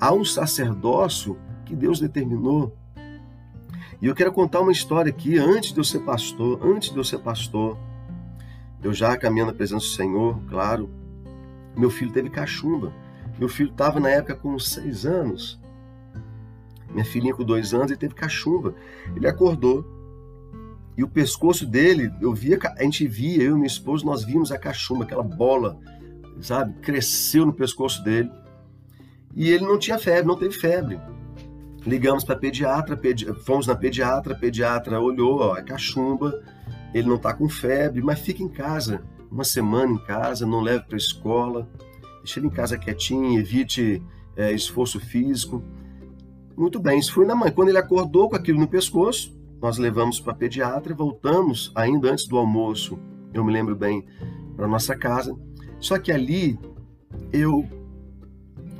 há 0.00 0.12
um 0.12 0.24
sacerdócio 0.24 1.36
que 1.64 1.74
Deus 1.74 1.98
determinou. 1.98 2.72
E 4.00 4.06
eu 4.06 4.14
quero 4.14 4.32
contar 4.32 4.60
uma 4.60 4.70
história 4.70 5.10
aqui, 5.10 5.38
antes 5.38 5.72
de 5.72 5.80
eu 5.80 5.84
ser 5.84 6.04
pastor, 6.04 6.64
antes 6.64 6.90
de 6.90 6.96
eu 6.96 7.02
ser 7.02 7.18
pastor, 7.18 7.76
eu 8.80 8.94
já 8.94 9.16
caminhando 9.16 9.50
na 9.50 9.56
presença 9.56 9.86
do 9.86 9.90
Senhor, 9.90 10.40
claro, 10.48 10.88
meu 11.76 11.90
filho 11.90 12.12
teve 12.12 12.30
cachumba. 12.30 12.92
Meu 13.40 13.48
filho 13.48 13.70
estava 13.70 13.98
na 13.98 14.08
época 14.08 14.36
com 14.36 14.56
seis 14.56 15.04
anos. 15.04 15.60
Minha 16.88 17.04
filhinha 17.04 17.34
com 17.34 17.42
dois 17.42 17.74
anos 17.74 17.90
e 17.90 17.96
teve 17.96 18.14
cachumba. 18.14 18.72
Ele 19.16 19.26
acordou 19.26 19.95
e 20.96 21.04
o 21.04 21.08
pescoço 21.08 21.66
dele, 21.66 22.10
eu 22.20 22.32
via, 22.32 22.58
a 22.78 22.82
gente 22.82 23.06
via, 23.06 23.42
eu 23.42 23.52
e 23.52 23.54
minha 23.54 23.66
esposa, 23.66 24.04
nós 24.04 24.24
vimos 24.24 24.50
a 24.50 24.58
cachumba, 24.58 25.04
aquela 25.04 25.22
bola, 25.22 25.78
sabe, 26.40 26.72
cresceu 26.80 27.44
no 27.44 27.52
pescoço 27.52 28.02
dele. 28.02 28.30
E 29.34 29.50
ele 29.50 29.64
não 29.64 29.78
tinha 29.78 29.98
febre, 29.98 30.26
não 30.26 30.36
teve 30.36 30.54
febre. 30.54 30.98
Ligamos 31.86 32.24
para 32.24 32.34
pediatra, 32.34 32.96
pedi... 32.96 33.26
fomos 33.44 33.66
na 33.66 33.76
pediatra, 33.76 34.32
a 34.32 34.36
pediatra 34.36 34.98
olhou, 34.98 35.40
ó, 35.40 35.56
é 35.56 35.62
cachumba, 35.62 36.42
ele 36.94 37.08
não 37.08 37.16
está 37.16 37.34
com 37.34 37.46
febre, 37.46 38.00
mas 38.00 38.18
fica 38.20 38.42
em 38.42 38.48
casa, 38.48 39.02
uma 39.30 39.44
semana 39.44 39.92
em 39.92 39.98
casa, 39.98 40.46
não 40.46 40.62
leve 40.62 40.84
para 40.84 40.96
escola, 40.96 41.68
deixa 42.22 42.40
ele 42.40 42.46
em 42.46 42.50
casa 42.50 42.78
quietinho, 42.78 43.38
evite 43.38 44.02
é, 44.34 44.50
esforço 44.50 44.98
físico. 44.98 45.62
Muito 46.56 46.80
bem, 46.80 46.98
isso 46.98 47.12
foi 47.12 47.26
na 47.26 47.34
mãe. 47.34 47.52
Quando 47.52 47.68
ele 47.68 47.76
acordou 47.76 48.30
com 48.30 48.36
aquilo 48.36 48.58
no 48.58 48.66
pescoço, 48.66 49.35
nós 49.60 49.78
levamos 49.78 50.20
para 50.20 50.32
a 50.32 50.36
pediatra 50.36 50.92
e 50.92 50.96
voltamos, 50.96 51.72
ainda 51.74 52.10
antes 52.10 52.26
do 52.26 52.36
almoço, 52.36 52.98
eu 53.32 53.44
me 53.44 53.52
lembro 53.52 53.74
bem, 53.74 54.04
para 54.56 54.66
nossa 54.66 54.96
casa. 54.96 55.36
Só 55.78 55.98
que 55.98 56.10
ali 56.10 56.58
eu 57.32 57.66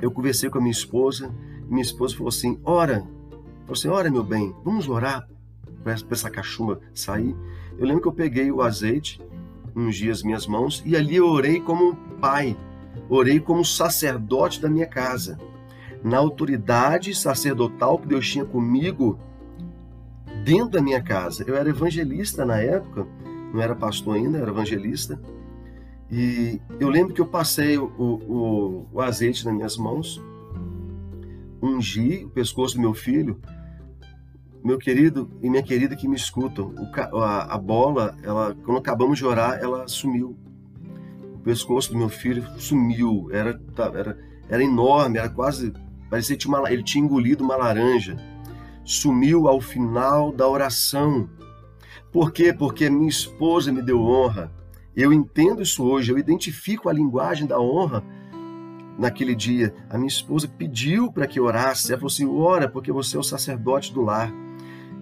eu 0.01 0.11
conversei 0.11 0.49
com 0.49 0.59
a 0.59 0.61
minha 0.61 0.71
esposa, 0.71 1.33
e 1.67 1.69
minha 1.69 1.81
esposa 1.81 2.15
falou 2.15 2.29
assim: 2.29 2.59
ora, 2.63 2.99
falou 3.61 3.73
assim, 3.73 3.87
ora 3.87 4.11
meu 4.11 4.23
bem, 4.23 4.55
vamos 4.63 4.87
orar 4.87 5.27
para 5.83 5.95
essa 6.11 6.29
cachumba 6.29 6.79
sair. 6.93 7.35
Eu 7.77 7.85
lembro 7.85 8.01
que 8.01 8.07
eu 8.07 8.13
peguei 8.13 8.51
o 8.51 8.61
azeite, 8.61 9.21
ungi 9.75 10.09
as 10.09 10.23
minhas 10.23 10.47
mãos 10.47 10.83
e 10.85 10.95
ali 10.95 11.15
eu 11.15 11.27
orei 11.27 11.59
como 11.61 11.91
um 11.91 11.95
pai, 12.19 12.57
orei 13.09 13.39
como 13.39 13.63
sacerdote 13.63 14.61
da 14.61 14.69
minha 14.69 14.87
casa. 14.87 15.37
Na 16.03 16.17
autoridade 16.17 17.13
sacerdotal 17.15 17.97
que 17.97 18.07
Deus 18.07 18.27
tinha 18.27 18.45
comigo 18.45 19.19
dentro 20.47 20.69
da 20.69 20.81
minha 20.81 21.03
casa. 21.03 21.43
Eu 21.45 21.57
era 21.57 21.67
evangelista 21.67 22.45
na 22.45 22.57
época, 22.57 23.05
não 23.53 23.61
era 23.61 23.75
pastor 23.75 24.15
ainda, 24.15 24.37
era 24.37 24.49
evangelista. 24.49 25.19
E 26.09 26.61
eu 26.79 26.87
lembro 26.87 27.13
que 27.13 27.19
eu 27.19 27.27
passei 27.27 27.77
o, 27.77 27.83
o, 27.97 28.87
o 28.93 29.01
azeite 29.01 29.45
nas 29.45 29.53
minhas 29.53 29.77
mãos, 29.77 30.23
ungi 31.61 32.23
o 32.23 32.29
pescoço 32.29 32.75
do 32.75 32.81
meu 32.81 32.93
filho, 32.93 33.41
meu 34.63 34.77
querido 34.77 35.29
e 35.41 35.49
minha 35.49 35.61
querida 35.61 35.97
que 35.97 36.07
me 36.07 36.15
escutam, 36.15 36.73
o, 37.11 37.17
a, 37.17 37.55
a, 37.55 37.57
bola, 37.57 38.15
ela, 38.23 38.55
quando 38.63 38.77
acabamos 38.77 39.17
de 39.17 39.25
orar, 39.25 39.59
ela 39.61 39.85
sumiu. 39.85 40.37
O 41.35 41.39
pescoço 41.39 41.91
do 41.91 41.97
meu 41.97 42.07
filho 42.07 42.45
sumiu, 42.57 43.27
era, 43.33 43.59
era, 43.93 44.17
era 44.47 44.63
enorme, 44.63 45.17
era 45.17 45.29
quase, 45.29 45.73
parecia 46.09 46.37
que 46.37 46.43
tinha 46.43 46.57
uma, 46.57 46.71
ele 46.71 46.83
tinha 46.83 47.03
engolido 47.03 47.43
uma 47.43 47.57
laranja. 47.57 48.15
Sumiu 48.87 49.49
ao 49.49 49.59
final 49.59 50.31
da 50.31 50.47
oração. 50.47 51.29
Por 52.09 52.31
quê? 52.31 52.53
Porque 52.53 52.89
minha 52.89 53.09
esposa 53.09 53.69
me 53.69 53.81
deu 53.81 54.01
honra. 54.01 54.49
Eu 54.95 55.11
entendo 55.11 55.61
isso 55.61 55.83
hoje, 55.83 56.09
eu 56.09 56.17
identifico 56.17 56.87
a 56.87 56.93
linguagem 56.93 57.45
da 57.45 57.59
honra 57.59 58.01
naquele 58.97 59.35
dia. 59.35 59.75
A 59.89 59.97
minha 59.97 60.07
esposa 60.07 60.47
pediu 60.47 61.11
para 61.11 61.27
que 61.27 61.37
orasse. 61.37 61.91
Ela 61.91 61.99
falou 61.99 62.07
assim: 62.07 62.25
ora, 62.25 62.69
porque 62.69 62.89
você 62.89 63.17
é 63.17 63.19
o 63.19 63.23
sacerdote 63.23 63.93
do 63.93 64.01
lar. 64.01 64.31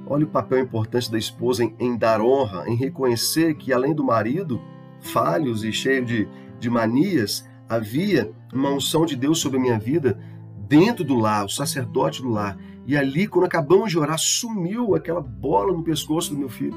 Olha 0.07 0.25
o 0.25 0.29
papel 0.29 0.61
importante 0.61 1.11
da 1.11 1.19
esposa 1.19 1.63
em, 1.63 1.75
em 1.79 1.95
dar 1.95 2.21
honra, 2.21 2.67
em 2.67 2.75
reconhecer 2.75 3.53
que, 3.53 3.71
além 3.71 3.93
do 3.93 4.03
marido, 4.03 4.59
falhos 4.99 5.63
e 5.63 5.71
cheio 5.71 6.03
de, 6.03 6.27
de 6.59 6.71
manias, 6.71 7.47
havia 7.69 8.31
uma 8.51 8.71
unção 8.71 9.05
de 9.05 9.15
Deus 9.15 9.37
sobre 9.37 9.59
a 9.59 9.61
minha 9.61 9.77
vida 9.77 10.19
dentro 10.67 11.03
do 11.03 11.13
lar, 11.13 11.45
o 11.45 11.49
sacerdote 11.49 12.23
do 12.23 12.29
lar. 12.29 12.57
E 12.85 12.95
ali, 12.95 13.27
quando 13.27 13.45
acabamos 13.45 13.89
de 13.89 13.97
orar, 13.97 14.19
sumiu 14.19 14.95
aquela 14.95 15.21
bola 15.21 15.73
no 15.73 15.83
pescoço 15.83 16.31
do 16.31 16.37
meu 16.37 16.49
filho. 16.49 16.75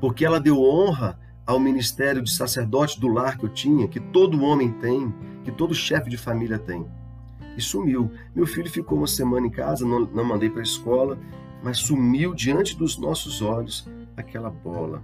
Porque 0.00 0.24
ela 0.24 0.38
deu 0.38 0.62
honra 0.62 1.18
ao 1.46 1.58
ministério 1.58 2.22
de 2.22 2.30
sacerdote 2.30 3.00
do 3.00 3.08
lar 3.08 3.38
que 3.38 3.44
eu 3.44 3.48
tinha, 3.48 3.88
que 3.88 4.00
todo 4.00 4.42
homem 4.42 4.72
tem, 4.72 5.14
que 5.44 5.50
todo 5.52 5.74
chefe 5.74 6.10
de 6.10 6.16
família 6.16 6.58
tem. 6.58 6.86
E 7.56 7.60
sumiu. 7.60 8.10
Meu 8.34 8.46
filho 8.46 8.70
ficou 8.70 8.98
uma 8.98 9.06
semana 9.06 9.46
em 9.46 9.50
casa, 9.50 9.86
não, 9.86 10.00
não 10.00 10.24
mandei 10.24 10.50
para 10.50 10.60
a 10.60 10.64
escola, 10.64 11.18
mas 11.62 11.78
sumiu 11.78 12.34
diante 12.34 12.76
dos 12.76 12.98
nossos 12.98 13.40
olhos 13.40 13.88
aquela 14.16 14.50
bola. 14.50 15.02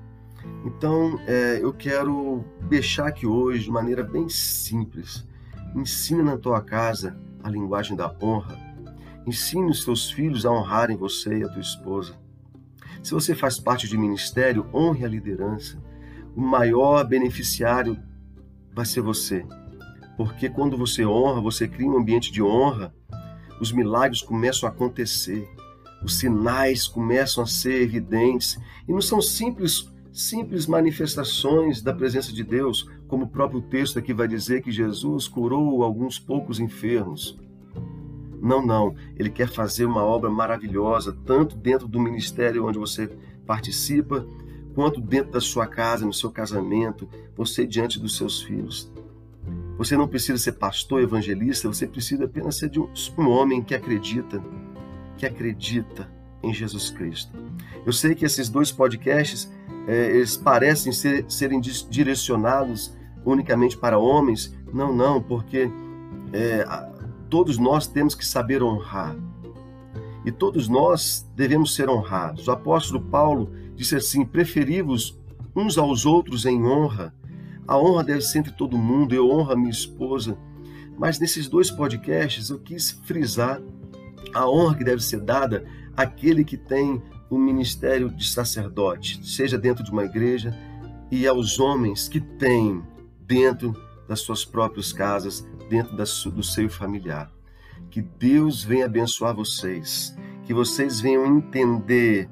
Então, 0.65 1.19
é, 1.27 1.61
eu 1.63 1.73
quero 1.73 2.45
deixar 2.69 3.07
aqui 3.07 3.27
hoje, 3.27 3.65
de 3.65 3.71
maneira 3.71 4.03
bem 4.03 4.29
simples, 4.29 5.27
ensine 5.75 6.23
na 6.23 6.37
tua 6.37 6.61
casa 6.61 7.17
a 7.43 7.49
linguagem 7.49 7.97
da 7.97 8.15
honra. 8.21 8.72
Ensine 9.27 9.71
os 9.71 9.85
teus 9.85 10.11
filhos 10.11 10.45
a 10.45 10.51
honrarem 10.51 10.97
você 10.97 11.39
e 11.39 11.45
a 11.45 11.49
tua 11.49 11.61
esposa. 11.61 12.15
Se 13.03 13.13
você 13.13 13.35
faz 13.35 13.59
parte 13.59 13.89
de 13.89 13.97
ministério, 13.97 14.67
honre 14.73 15.05
a 15.05 15.09
liderança. 15.09 15.83
O 16.37 16.41
maior 16.41 17.05
beneficiário 17.05 17.99
vai 18.73 18.85
ser 18.85 19.01
você. 19.01 19.45
Porque 20.17 20.49
quando 20.49 20.77
você 20.77 21.05
honra, 21.05 21.41
você 21.41 21.67
cria 21.67 21.89
um 21.89 21.99
ambiente 21.99 22.31
de 22.31 22.43
honra, 22.43 22.95
os 23.61 23.73
milagres 23.73 24.23
começam 24.23 24.69
a 24.69 24.73
acontecer 24.73 25.49
os 26.05 26.19
sinais 26.19 26.89
começam 26.89 27.45
a 27.45 27.47
ser 27.47 27.83
evidentes 27.83 28.59
e 28.89 28.93
não 28.93 29.01
são 29.01 29.23
simples 29.23 29.91
simples 30.13 30.67
manifestações 30.67 31.81
da 31.81 31.95
presença 31.95 32.35
de 32.35 32.45
Deus, 32.45 32.87
como 33.09 33.25
o 33.25 33.29
próprio 33.29 33.63
texto 33.63 33.99
aqui 33.99 34.13
vai 34.13 34.29
dizer 34.29 34.61
que 34.63 34.71
Jesus 34.71 35.27
curou 35.27 35.83
alguns 35.83 36.19
poucos 36.19 36.61
enfermos. 36.61 37.41
Não, 38.43 38.61
não, 38.61 38.97
ele 39.17 39.31
quer 39.31 39.49
fazer 39.49 39.85
uma 39.85 40.03
obra 40.03 40.29
maravilhosa, 40.29 41.17
tanto 41.25 41.57
dentro 41.57 41.87
do 41.87 42.01
ministério 42.01 42.67
onde 42.67 42.77
você 42.77 43.09
participa, 43.47 44.27
quanto 44.75 45.01
dentro 45.01 45.31
da 45.31 45.41
sua 45.41 45.65
casa, 45.67 46.05
no 46.05 46.13
seu 46.13 46.29
casamento, 46.29 47.09
você 47.37 47.65
diante 47.65 48.01
dos 48.01 48.17
seus 48.17 48.43
filhos. 48.43 48.91
Você 49.79 49.97
não 49.97 50.09
precisa 50.09 50.39
ser 50.39 50.53
pastor, 50.53 51.01
evangelista, 51.01 51.69
você 51.69 51.87
precisa 51.87 52.25
apenas 52.25 52.57
ser 52.57 52.69
de 52.69 52.81
um, 52.81 52.89
um 53.17 53.29
homem 53.29 53.63
que 53.63 53.77
acredita 53.77 54.43
que 55.17 55.27
acredita 55.27 56.11
em 56.43 56.53
Jesus 56.53 56.91
Cristo. 56.91 57.33
Eu 57.87 57.93
sei 57.93 58.13
que 58.13 58.25
esses 58.25 58.49
dois 58.49 58.73
podcasts 58.73 59.53
é, 59.87 60.17
eles 60.17 60.37
parecem 60.37 60.93
ser, 60.93 61.25
serem 61.29 61.61
direcionados 61.61 62.93
unicamente 63.25 63.77
para 63.77 63.99
homens. 63.99 64.53
Não, 64.73 64.93
não, 64.93 65.23
porque 65.23 65.71
é, 66.33 66.65
todos 67.33 67.57
nós 67.57 67.87
temos 67.87 68.15
que 68.15 68.27
saber 68.27 68.63
honrar. 68.63 69.17
E 70.23 70.31
todos 70.31 70.69
nós 70.69 71.27
devemos 71.35 71.75
ser 71.75 71.89
honrados. 71.89 72.47
O 72.47 72.51
apóstolo 72.51 73.01
Paulo 73.01 73.51
disse 73.75 73.97
assim: 73.97 74.23
preferi-vos 74.23 75.19
uns 75.57 75.79
aos 75.79 76.05
outros 76.05 76.45
em 76.45 76.63
honra. 76.63 77.15
A 77.67 77.79
honra 77.79 78.05
deve 78.05 78.21
ser 78.21 78.41
entre 78.41 78.53
todo 78.53 78.77
mundo. 78.77 79.15
Eu 79.15 79.31
honro 79.31 79.51
a 79.51 79.57
minha 79.57 79.71
esposa. 79.71 80.37
Mas 80.99 81.19
nesses 81.19 81.49
dois 81.49 81.71
podcasts 81.71 82.51
eu 82.51 82.59
quis 82.59 82.91
frisar 82.91 83.63
a 84.35 84.47
honra 84.47 84.75
que 84.75 84.85
deve 84.85 85.03
ser 85.03 85.21
dada 85.21 85.65
àquele 85.97 86.45
que 86.45 86.59
tem 86.59 87.01
o 87.31 87.39
ministério 87.39 88.11
de 88.11 88.29
sacerdote, 88.29 89.27
seja 89.27 89.57
dentro 89.57 89.83
de 89.83 89.91
uma 89.91 90.05
igreja, 90.05 90.55
e 91.11 91.27
aos 91.27 91.59
homens 91.59 92.11
que 92.11 92.21
têm 92.21 92.83
dentro 93.27 93.75
das 94.09 94.21
suas 94.21 94.45
próprias 94.45 94.93
casas, 94.93 95.47
dentro 95.69 95.97
do 95.97 96.43
seio 96.43 96.69
familiar. 96.69 97.33
Que 97.91 98.01
Deus 98.03 98.63
venha 98.63 98.87
abençoar 98.87 99.35
vocês, 99.35 100.17
que 100.45 100.55
vocês 100.55 101.01
venham 101.01 101.27
entender, 101.27 102.29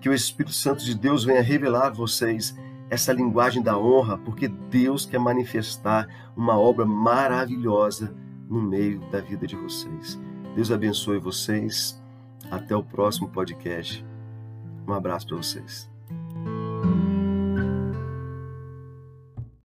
que 0.00 0.08
o 0.08 0.14
Espírito 0.14 0.54
Santo 0.54 0.84
de 0.84 0.94
Deus 0.94 1.24
venha 1.24 1.42
revelar 1.42 1.86
a 1.86 1.90
vocês 1.90 2.54
essa 2.90 3.12
linguagem 3.12 3.62
da 3.62 3.78
honra, 3.78 4.18
porque 4.18 4.48
Deus 4.48 5.06
quer 5.06 5.18
manifestar 5.18 6.06
uma 6.36 6.58
obra 6.58 6.84
maravilhosa 6.84 8.14
no 8.48 8.60
meio 8.60 9.00
da 9.10 9.20
vida 9.20 9.46
de 9.46 9.56
vocês. 9.56 10.18
Deus 10.54 10.70
abençoe 10.70 11.18
vocês. 11.18 12.00
Até 12.50 12.76
o 12.76 12.84
próximo 12.84 13.28
podcast. 13.28 14.04
Um 14.86 14.92
abraço 14.92 15.26
para 15.26 15.38
vocês. 15.38 15.93